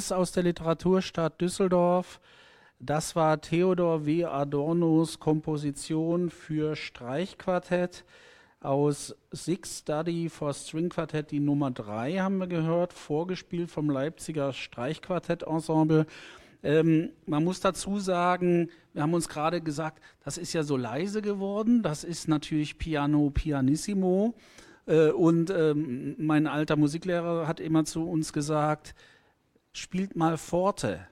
Neues 0.00 0.12
aus 0.12 0.32
der 0.32 0.44
Literaturstadt 0.44 1.38
Düsseldorf. 1.42 2.20
Das 2.78 3.14
war 3.16 3.38
Theodor 3.38 4.06
W. 4.06 4.24
Adornos 4.24 5.18
Komposition 5.18 6.30
für 6.30 6.74
Streichquartett 6.74 8.06
aus 8.60 9.14
Six 9.30 9.80
Study 9.80 10.30
for 10.30 10.54
String 10.54 10.88
Quartett, 10.88 11.30
die 11.30 11.40
Nummer 11.40 11.70
3 11.70 12.16
haben 12.16 12.38
wir 12.38 12.46
gehört, 12.46 12.94
vorgespielt 12.94 13.70
vom 13.70 13.90
Leipziger 13.90 14.54
Streichquartett-Ensemble. 14.54 16.06
Ähm, 16.62 17.10
man 17.26 17.44
muss 17.44 17.60
dazu 17.60 17.98
sagen, 17.98 18.70
wir 18.94 19.02
haben 19.02 19.12
uns 19.12 19.28
gerade 19.28 19.60
gesagt, 19.60 20.02
das 20.24 20.38
ist 20.38 20.54
ja 20.54 20.62
so 20.62 20.78
leise 20.78 21.20
geworden. 21.20 21.82
Das 21.82 22.04
ist 22.04 22.26
natürlich 22.26 22.78
Piano 22.78 23.28
Pianissimo. 23.28 24.34
Äh, 24.86 25.10
und 25.10 25.50
ähm, 25.50 26.14
mein 26.16 26.46
alter 26.46 26.76
Musiklehrer 26.76 27.46
hat 27.46 27.60
immer 27.60 27.84
zu 27.84 28.08
uns 28.08 28.32
gesagt, 28.32 28.94
spielt 29.72 30.16
mal 30.16 30.36
Forte. 30.38 31.06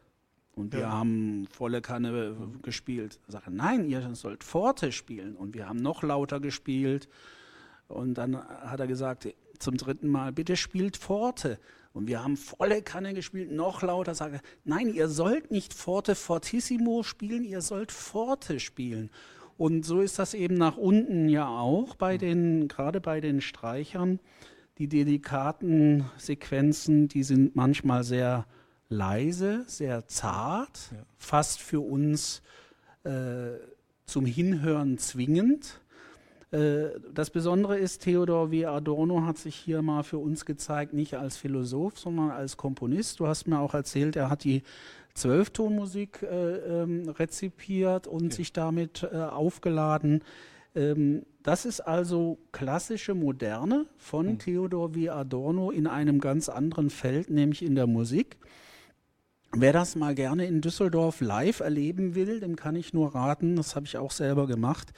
Und 0.54 0.72
wir 0.72 0.80
ja. 0.80 0.92
haben 0.92 1.46
volle 1.50 1.80
Kanne 1.80 2.36
gespielt. 2.62 3.20
Ich 3.26 3.32
sage, 3.32 3.50
nein, 3.50 3.88
ihr 3.88 4.14
sollt 4.14 4.42
Forte 4.42 4.90
spielen. 4.90 5.36
Und 5.36 5.54
wir 5.54 5.68
haben 5.68 5.78
noch 5.78 6.02
lauter 6.02 6.40
gespielt. 6.40 7.08
Und 7.86 8.14
dann 8.14 8.36
hat 8.36 8.80
er 8.80 8.88
gesagt, 8.88 9.28
zum 9.58 9.76
dritten 9.76 10.08
Mal, 10.08 10.32
bitte 10.32 10.56
spielt 10.56 10.96
Forte. 10.96 11.58
Und 11.92 12.06
wir 12.06 12.22
haben 12.22 12.36
volle 12.36 12.82
Kanne 12.82 13.14
gespielt, 13.14 13.50
noch 13.50 13.82
lauter. 13.82 14.14
Sage, 14.14 14.40
nein, 14.64 14.92
ihr 14.92 15.08
sollt 15.08 15.50
nicht 15.50 15.74
Forte 15.74 16.14
Fortissimo 16.14 17.02
spielen, 17.02 17.44
ihr 17.44 17.60
sollt 17.60 17.92
Forte 17.92 18.60
spielen. 18.60 19.10
Und 19.56 19.84
so 19.84 20.00
ist 20.00 20.18
das 20.18 20.34
eben 20.34 20.54
nach 20.54 20.76
unten 20.76 21.28
ja 21.28 21.48
auch 21.48 21.96
bei 21.96 22.16
den, 22.16 22.68
gerade 22.68 23.00
bei 23.00 23.20
den 23.20 23.40
Streichern. 23.40 24.20
Die 24.78 24.88
delikaten 24.88 26.04
Sequenzen, 26.16 27.08
die 27.08 27.24
sind 27.24 27.56
manchmal 27.56 28.04
sehr 28.04 28.46
leise, 28.88 29.64
sehr 29.66 30.06
zart, 30.06 30.90
ja. 30.92 30.98
fast 31.16 31.60
für 31.60 31.80
uns 31.80 32.42
äh, 33.04 33.58
zum 34.06 34.24
Hinhören 34.24 34.98
zwingend. 34.98 35.80
Äh, 36.52 36.90
das 37.12 37.30
Besondere 37.30 37.76
ist, 37.76 38.02
Theodor 38.02 38.50
W. 38.52 38.66
Adorno 38.66 39.26
hat 39.26 39.38
sich 39.38 39.56
hier 39.56 39.82
mal 39.82 40.04
für 40.04 40.18
uns 40.18 40.44
gezeigt, 40.46 40.94
nicht 40.94 41.14
als 41.14 41.36
Philosoph, 41.36 41.98
sondern 41.98 42.30
als 42.30 42.56
Komponist. 42.56 43.20
Du 43.20 43.26
hast 43.26 43.48
mir 43.48 43.58
auch 43.58 43.74
erzählt, 43.74 44.14
er 44.14 44.30
hat 44.30 44.44
die 44.44 44.62
Zwölftonmusik 45.14 46.22
äh, 46.22 46.82
ähm, 46.82 47.08
rezipiert 47.08 48.06
und 48.06 48.26
ja. 48.26 48.36
sich 48.36 48.52
damit 48.52 49.02
äh, 49.02 49.16
aufgeladen. 49.16 50.22
Ähm, 50.74 51.26
das 51.48 51.64
ist 51.64 51.80
also 51.80 52.38
klassische 52.52 53.14
Moderne 53.14 53.86
von 53.96 54.26
mhm. 54.26 54.38
Theodor 54.38 54.94
W. 54.94 55.08
Adorno 55.08 55.70
in 55.70 55.86
einem 55.86 56.20
ganz 56.20 56.50
anderen 56.50 56.90
Feld, 56.90 57.30
nämlich 57.30 57.62
in 57.62 57.74
der 57.74 57.86
Musik. 57.86 58.36
Wer 59.52 59.72
das 59.72 59.96
mal 59.96 60.14
gerne 60.14 60.44
in 60.44 60.60
Düsseldorf 60.60 61.22
live 61.22 61.60
erleben 61.60 62.14
will, 62.14 62.40
dem 62.40 62.54
kann 62.54 62.76
ich 62.76 62.92
nur 62.92 63.14
raten, 63.14 63.56
das 63.56 63.76
habe 63.76 63.86
ich 63.86 63.96
auch 63.96 64.10
selber 64.10 64.46
gemacht, 64.46 64.92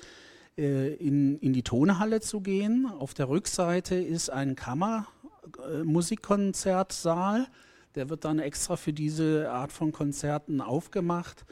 äh, 0.58 0.92
in, 0.94 1.38
in 1.38 1.52
die 1.52 1.62
Tonhalle 1.62 2.20
zu 2.20 2.40
gehen. 2.40 2.90
Auf 2.98 3.14
der 3.14 3.28
Rückseite 3.28 3.94
ist 3.94 4.28
ein 4.28 4.56
Kammermusikkonzertsaal. 4.56 7.42
Äh, 7.42 7.46
der 7.94 8.10
wird 8.10 8.24
dann 8.24 8.40
extra 8.40 8.74
für 8.74 8.92
diese 8.92 9.52
Art 9.52 9.70
von 9.70 9.92
Konzerten 9.92 10.60
aufgemacht. 10.60 11.44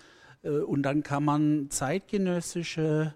Äh, 0.43 0.49
und 0.49 0.83
dann 0.83 1.05
kann 1.05 1.25
man 1.25 1.71
zeitgenössische 1.71 3.15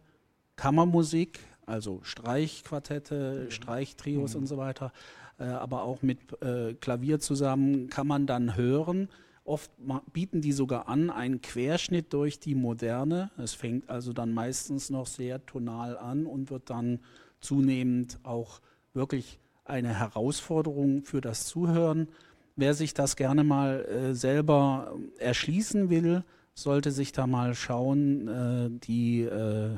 Kammermusik, 0.54 1.40
also 1.66 2.00
Streichquartette, 2.02 3.50
Streichtrios 3.50 4.34
mhm. 4.34 4.40
und 4.40 4.46
so 4.46 4.56
weiter, 4.56 4.92
äh, 5.38 5.44
aber 5.44 5.82
auch 5.82 6.02
mit 6.02 6.18
äh, 6.42 6.74
Klavier 6.74 7.20
zusammen, 7.20 7.88
kann 7.88 8.06
man 8.06 8.26
dann 8.26 8.56
hören. 8.56 9.08
Oft 9.44 9.72
bieten 10.12 10.40
die 10.40 10.52
sogar 10.52 10.88
an 10.88 11.10
einen 11.10 11.40
Querschnitt 11.40 12.12
durch 12.12 12.38
die 12.38 12.54
Moderne. 12.54 13.30
Es 13.36 13.54
fängt 13.54 13.90
also 13.90 14.12
dann 14.12 14.32
meistens 14.32 14.88
noch 14.88 15.06
sehr 15.06 15.44
tonal 15.46 15.98
an 15.98 16.26
und 16.26 16.50
wird 16.50 16.70
dann 16.70 17.00
zunehmend 17.40 18.20
auch 18.22 18.60
wirklich 18.94 19.40
eine 19.64 19.98
Herausforderung 19.98 21.02
für 21.02 21.20
das 21.20 21.46
Zuhören. 21.46 22.08
Wer 22.54 22.74
sich 22.74 22.94
das 22.94 23.16
gerne 23.16 23.42
mal 23.42 23.84
äh, 23.84 24.14
selber 24.14 24.94
erschließen 25.18 25.90
will, 25.90 26.22
sollte 26.54 26.90
sich 26.90 27.12
da 27.12 27.26
mal 27.26 27.54
schauen. 27.54 28.28
Äh, 28.28 28.70
die, 28.86 29.22
äh, 29.22 29.76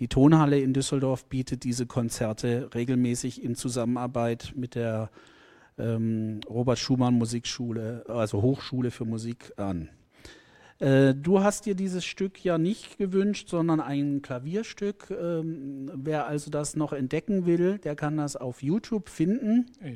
die 0.00 0.08
Tonhalle 0.08 0.58
in 0.58 0.72
Düsseldorf 0.72 1.26
bietet 1.26 1.62
diese 1.64 1.86
Konzerte 1.86 2.70
regelmäßig 2.74 3.44
in 3.44 3.54
Zusammenarbeit 3.54 4.54
mit 4.56 4.74
der 4.74 5.10
ähm, 5.78 6.40
Robert 6.48 6.78
Schumann 6.78 7.14
Musikschule, 7.14 8.04
also 8.08 8.42
Hochschule 8.42 8.90
für 8.90 9.04
Musik 9.04 9.52
an. 9.56 9.90
Äh, 10.78 11.14
du 11.14 11.40
hast 11.40 11.66
dir 11.66 11.74
dieses 11.74 12.04
Stück 12.04 12.42
ja 12.42 12.56
nicht 12.56 12.96
gewünscht, 12.96 13.50
sondern 13.50 13.80
ein 13.80 14.22
Klavierstück. 14.22 15.10
Ähm, 15.10 15.90
wer 15.94 16.26
also 16.26 16.50
das 16.50 16.76
noch 16.76 16.94
entdecken 16.94 17.44
will, 17.44 17.78
der 17.78 17.94
kann 17.94 18.16
das 18.16 18.36
auf 18.36 18.62
YouTube 18.62 19.08
finden. 19.08 19.66
Ja. 19.82 19.90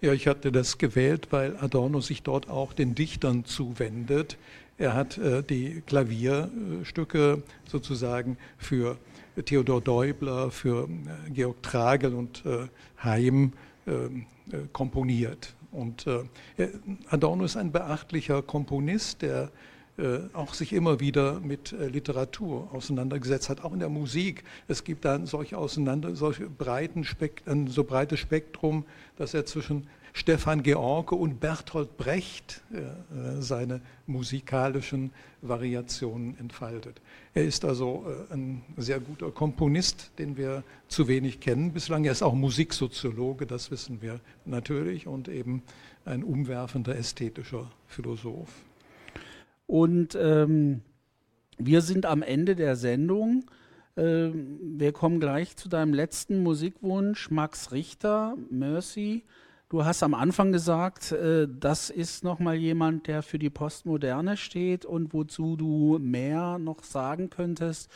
Ja, 0.00 0.12
ich 0.12 0.26
hatte 0.26 0.50
das 0.50 0.78
gewählt, 0.78 1.28
weil 1.30 1.56
Adorno 1.56 2.00
sich 2.00 2.24
dort 2.24 2.50
auch 2.50 2.72
den 2.72 2.96
Dichtern 2.96 3.44
zuwendet. 3.44 4.36
Er 4.78 4.94
hat 4.94 5.18
äh, 5.18 5.42
die 5.42 5.82
Klavierstücke 5.84 7.42
sozusagen 7.68 8.38
für 8.56 8.96
Theodor 9.44 9.80
Deubler, 9.80 10.52
für 10.52 10.88
äh, 10.88 11.30
Georg 11.30 11.62
Tragel 11.62 12.14
und 12.14 12.44
Heim 13.02 13.52
äh, 13.86 13.92
komponiert. 14.72 15.54
Und 15.70 16.06
Adorno 17.10 17.44
ist 17.44 17.58
ein 17.58 17.70
beachtlicher 17.72 18.40
Komponist, 18.40 19.20
der 19.20 19.50
auch 20.32 20.54
sich 20.54 20.72
immer 20.72 20.98
wieder 20.98 21.40
mit 21.40 21.72
Literatur 21.72 22.70
auseinandergesetzt 22.72 23.50
hat, 23.50 23.62
auch 23.62 23.74
in 23.74 23.80
der 23.80 23.90
Musik. 23.90 24.44
Es 24.66 24.82
gibt 24.82 25.04
dann 25.04 25.26
solche 25.26 25.58
solche 26.14 26.48
breiten 26.48 27.04
Spekt 27.04 27.46
ein 27.46 27.66
so 27.66 27.84
breites 27.84 28.18
Spektrum, 28.18 28.86
dass 29.18 29.34
er 29.34 29.44
zwischen 29.44 29.86
Stefan 30.18 30.64
George 30.64 31.14
und 31.14 31.38
Bertolt 31.38 31.96
Brecht 31.96 32.60
äh, 32.72 33.40
seine 33.40 33.80
musikalischen 34.08 35.12
Variationen 35.42 36.36
entfaltet. 36.40 37.00
Er 37.34 37.44
ist 37.44 37.64
also 37.64 38.04
ein 38.30 38.62
sehr 38.76 38.98
guter 38.98 39.30
Komponist, 39.30 40.10
den 40.18 40.36
wir 40.36 40.64
zu 40.88 41.06
wenig 41.06 41.38
kennen 41.38 41.72
bislang. 41.72 42.04
Er 42.04 42.10
ist 42.10 42.22
auch 42.22 42.34
Musiksoziologe, 42.34 43.46
das 43.46 43.70
wissen 43.70 44.02
wir 44.02 44.18
natürlich, 44.44 45.06
und 45.06 45.28
eben 45.28 45.62
ein 46.04 46.24
umwerfender 46.24 46.96
ästhetischer 46.96 47.70
Philosoph. 47.86 48.50
Und 49.68 50.18
ähm, 50.20 50.80
wir 51.58 51.80
sind 51.80 52.06
am 52.06 52.22
Ende 52.22 52.56
der 52.56 52.74
Sendung. 52.74 53.44
Ähm, 53.96 54.58
wir 54.78 54.90
kommen 54.90 55.20
gleich 55.20 55.54
zu 55.54 55.68
deinem 55.68 55.94
letzten 55.94 56.42
Musikwunsch, 56.42 57.30
Max 57.30 57.70
Richter, 57.70 58.36
Mercy. 58.50 59.22
Du 59.70 59.84
hast 59.84 60.02
am 60.02 60.14
Anfang 60.14 60.50
gesagt, 60.50 61.12
äh, 61.12 61.46
das 61.46 61.90
ist 61.90 62.24
nochmal 62.24 62.54
jemand, 62.54 63.06
der 63.06 63.22
für 63.22 63.38
die 63.38 63.50
Postmoderne 63.50 64.38
steht 64.38 64.86
und 64.86 65.12
wozu 65.12 65.56
du 65.56 65.98
mehr 66.00 66.58
noch 66.58 66.82
sagen 66.82 67.28
könntest. 67.28 67.90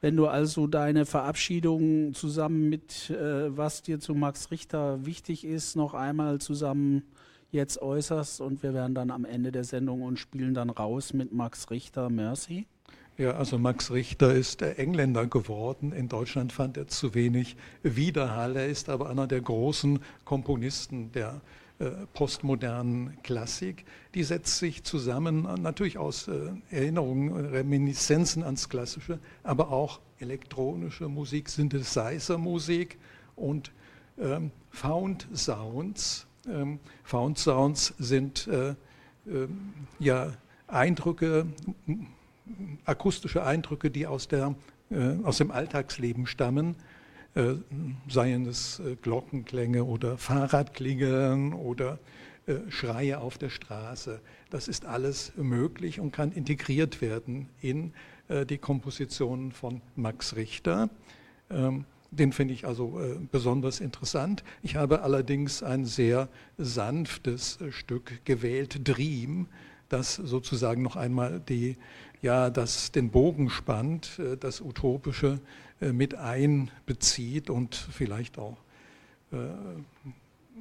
Wenn 0.00 0.16
du 0.16 0.26
also 0.26 0.66
deine 0.66 1.04
Verabschiedung 1.04 2.14
zusammen 2.14 2.70
mit, 2.70 3.10
äh, 3.10 3.54
was 3.54 3.82
dir 3.82 4.00
zu 4.00 4.14
Max 4.14 4.50
Richter 4.50 5.04
wichtig 5.04 5.44
ist, 5.44 5.76
noch 5.76 5.92
einmal 5.92 6.38
zusammen 6.38 7.02
jetzt 7.50 7.82
äußerst 7.82 8.40
und 8.40 8.62
wir 8.62 8.72
werden 8.72 8.94
dann 8.94 9.10
am 9.10 9.26
Ende 9.26 9.52
der 9.52 9.64
Sendung 9.64 10.00
und 10.02 10.18
spielen 10.18 10.54
dann 10.54 10.70
raus 10.70 11.12
mit 11.12 11.30
Max 11.30 11.70
Richter 11.70 12.08
Mercy. 12.08 12.66
Ja, 13.18 13.32
also 13.32 13.58
Max 13.58 13.90
Richter 13.90 14.32
ist 14.32 14.60
der 14.60 14.78
Engländer 14.78 15.26
geworden. 15.26 15.90
In 15.90 16.08
Deutschland 16.08 16.52
fand 16.52 16.76
er 16.76 16.86
zu 16.86 17.14
wenig 17.14 17.56
Widerhall. 17.82 18.54
Er 18.54 18.68
ist 18.68 18.88
aber 18.88 19.10
einer 19.10 19.26
der 19.26 19.40
großen 19.40 19.98
Komponisten 20.24 21.10
der 21.10 21.40
äh, 21.80 21.90
postmodernen 22.14 23.20
Klassik. 23.24 23.84
Die 24.14 24.22
setzt 24.22 24.58
sich 24.58 24.84
zusammen 24.84 25.48
natürlich 25.60 25.98
aus 25.98 26.28
äh, 26.28 26.52
Erinnerungen, 26.70 27.46
Reminiszenzen 27.46 28.44
ans 28.44 28.68
Klassische, 28.68 29.18
aber 29.42 29.72
auch 29.72 29.98
elektronische 30.20 31.08
Musik, 31.08 31.48
Synthesizer-Musik 31.48 32.98
und 33.34 33.72
ähm, 34.16 34.52
Found 34.70 35.26
Sounds 35.34 36.28
ähm, 36.48 36.78
Found 37.02 37.36
Sounds 37.36 37.94
sind 37.98 38.46
äh, 38.46 38.70
äh, 38.70 39.48
ja 39.98 40.34
Eindrücke, 40.68 41.46
akustische 42.84 43.44
Eindrücke, 43.44 43.90
die 43.90 44.06
aus, 44.06 44.28
der, 44.28 44.54
äh, 44.90 45.16
aus 45.22 45.38
dem 45.38 45.50
Alltagsleben 45.50 46.26
stammen, 46.26 46.76
äh, 47.34 47.54
seien 48.08 48.46
es 48.46 48.80
äh, 48.80 48.96
Glockenklänge 48.96 49.84
oder 49.84 50.18
Fahrradklingeln 50.18 51.52
oder 51.52 51.98
Schreie 52.70 53.20
auf 53.20 53.36
der 53.36 53.50
Straße. 53.50 54.22
Das 54.48 54.68
ist 54.68 54.86
alles 54.86 55.32
möglich 55.36 56.00
und 56.00 56.12
kann 56.12 56.32
integriert 56.32 57.02
werden 57.02 57.50
in 57.60 57.92
die 58.48 58.56
Kompositionen 58.56 59.52
von 59.52 59.82
Max 59.96 60.34
Richter. 60.34 60.88
Ähm, 61.50 61.84
den 62.10 62.32
finde 62.32 62.54
ich 62.54 62.66
also 62.66 62.98
besonders 63.30 63.80
interessant. 63.80 64.44
Ich 64.62 64.76
habe 64.76 65.02
allerdings 65.02 65.62
ein 65.62 65.84
sehr 65.84 66.30
sanftes 66.56 67.58
Stück 67.68 68.24
gewählt, 68.24 68.80
Dream, 68.82 69.48
das 69.88 70.14
sozusagen 70.14 70.82
noch 70.82 70.96
einmal 70.96 71.40
die, 71.40 71.76
ja, 72.22 72.50
das 72.50 72.92
den 72.92 73.10
Bogen 73.10 73.50
spannt, 73.50 74.18
äh, 74.18 74.36
das 74.36 74.60
Utopische 74.60 75.40
äh, 75.80 75.92
mit 75.92 76.14
einbezieht 76.14 77.50
und 77.50 77.74
vielleicht 77.74 78.38
auch, 78.38 78.56
äh, 79.32 79.36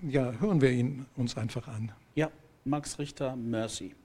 ja, 0.08 0.32
hören 0.40 0.62
wir 0.62 0.72
ihn 0.72 1.06
uns 1.16 1.38
einfach 1.38 1.68
an. 1.68 1.92
Ja, 2.16 2.30
Max 2.66 3.00
Richter, 3.00 3.36
Mercy. 3.36 3.96